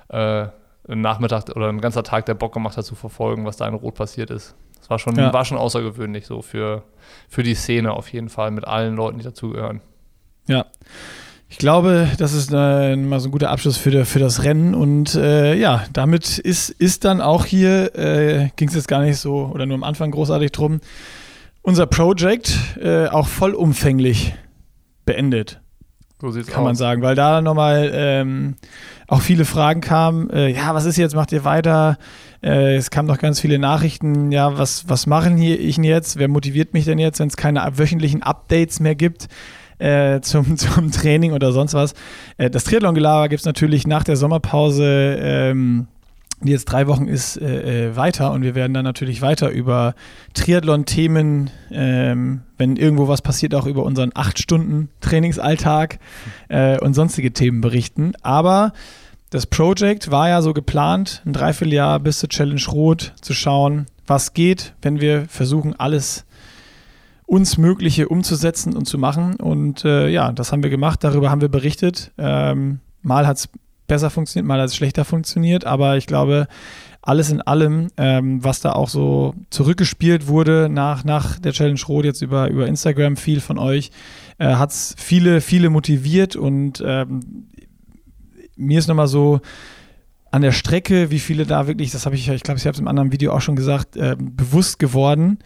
[0.09, 0.47] äh,
[0.88, 3.73] ein Nachmittag oder ein ganzer Tag, der Bock gemacht hat zu verfolgen, was da in
[3.73, 4.55] Rot passiert ist.
[4.79, 5.32] Das war schon, ja.
[5.32, 6.84] war schon außergewöhnlich so für,
[7.29, 9.82] für die Szene auf jeden Fall mit allen Leuten, die dazugehören.
[10.47, 10.65] Ja.
[11.52, 14.74] Ich glaube, das ist äh, mal so ein guter Abschluss für, für das Rennen.
[14.74, 19.18] Und äh, ja, damit ist, ist dann auch hier, äh, ging es jetzt gar nicht
[19.18, 20.80] so oder nur am Anfang großartig drum,
[21.62, 24.34] unser Project äh, auch vollumfänglich
[25.06, 25.60] beendet.
[26.22, 26.68] So sieht's kann aus.
[26.68, 28.56] man sagen, weil da nochmal ähm,
[29.08, 30.30] auch viele Fragen kamen.
[30.30, 31.16] Äh, ja, was ist jetzt?
[31.16, 31.97] Macht ihr weiter?
[32.41, 34.32] Äh, es kamen noch ganz viele Nachrichten.
[34.32, 36.18] Ja, was, was machen hier ich denn jetzt?
[36.18, 39.28] Wer motiviert mich denn jetzt, wenn es keine wöchentlichen Updates mehr gibt?
[39.82, 41.93] Äh, zum, zum Training oder sonst was.
[42.38, 45.88] Äh, das Triathlon-Gelaber gibt es natürlich nach der Sommerpause, ähm,
[46.43, 49.93] die jetzt drei Wochen ist, äh, äh, weiter und wir werden dann natürlich weiter über
[50.34, 55.99] Triathlon-Themen, ähm, wenn irgendwo was passiert, auch über unseren acht Stunden Trainingsalltag
[56.49, 58.13] äh, und sonstige Themen berichten.
[58.21, 58.73] Aber
[59.29, 64.34] das Project war ja so geplant, ein Dreivierteljahr bis zur Challenge Rot zu schauen, was
[64.34, 66.25] geht, wenn wir versuchen, alles
[67.32, 69.38] uns Mögliche umzusetzen und zu machen.
[69.38, 72.11] Und äh, ja, das haben wir gemacht, darüber haben wir berichtet.
[72.17, 73.49] Ähm, mal hat es
[73.88, 76.47] besser funktioniert, mal hat es schlechter funktioniert, aber ich glaube,
[77.01, 82.03] alles in allem, ähm, was da auch so zurückgespielt wurde nach, nach der Challenge Rot,
[82.03, 83.91] jetzt über, über Instagram, viel von euch,
[84.38, 87.47] äh, hat es viele, viele motiviert und ähm,
[88.57, 89.39] mir ist nochmal so
[90.32, 92.79] an der Strecke, wie viele da wirklich, das habe ich, ich glaube, ich habe es
[92.82, 95.39] im anderen Video auch schon gesagt, äh, bewusst geworden,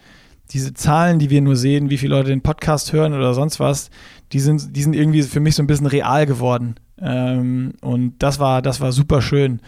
[0.52, 3.90] diese Zahlen, die wir nur sehen, wie viele Leute den Podcast hören oder sonst was,
[4.32, 6.76] die sind, die sind irgendwie für mich so ein bisschen real geworden.
[7.00, 9.60] Ähm, und das war, das war super schön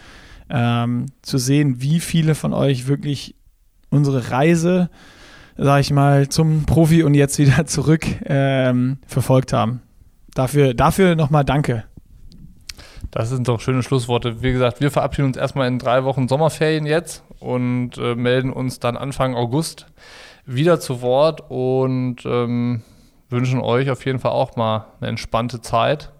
[0.49, 3.35] ähm, zu sehen, wie viele von euch wirklich
[3.89, 4.89] unsere Reise,
[5.57, 9.81] sag ich mal, zum Profi und jetzt wieder zurück ähm, verfolgt haben.
[10.33, 11.83] Dafür, dafür nochmal danke.
[13.11, 14.41] Das sind doch schöne Schlussworte.
[14.41, 18.79] Wie gesagt, wir verabschieden uns erstmal in drei Wochen Sommerferien jetzt und äh, melden uns
[18.79, 19.87] dann Anfang August
[20.45, 22.81] wieder zu Wort und ähm,
[23.29, 26.11] wünschen euch auf jeden Fall auch mal eine entspannte Zeit.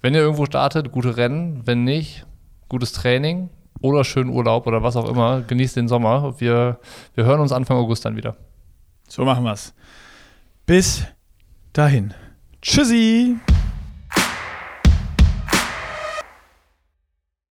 [0.00, 1.62] Wenn ihr irgendwo startet, gute Rennen.
[1.64, 2.26] Wenn nicht,
[2.68, 3.50] gutes Training
[3.80, 5.42] oder schönen Urlaub oder was auch immer.
[5.42, 6.40] Genießt den Sommer.
[6.40, 6.78] Wir,
[7.14, 8.36] wir hören uns Anfang August dann wieder.
[9.08, 9.74] So machen wir es.
[10.66, 11.04] Bis
[11.72, 12.14] dahin.
[12.60, 13.36] Tschüssi.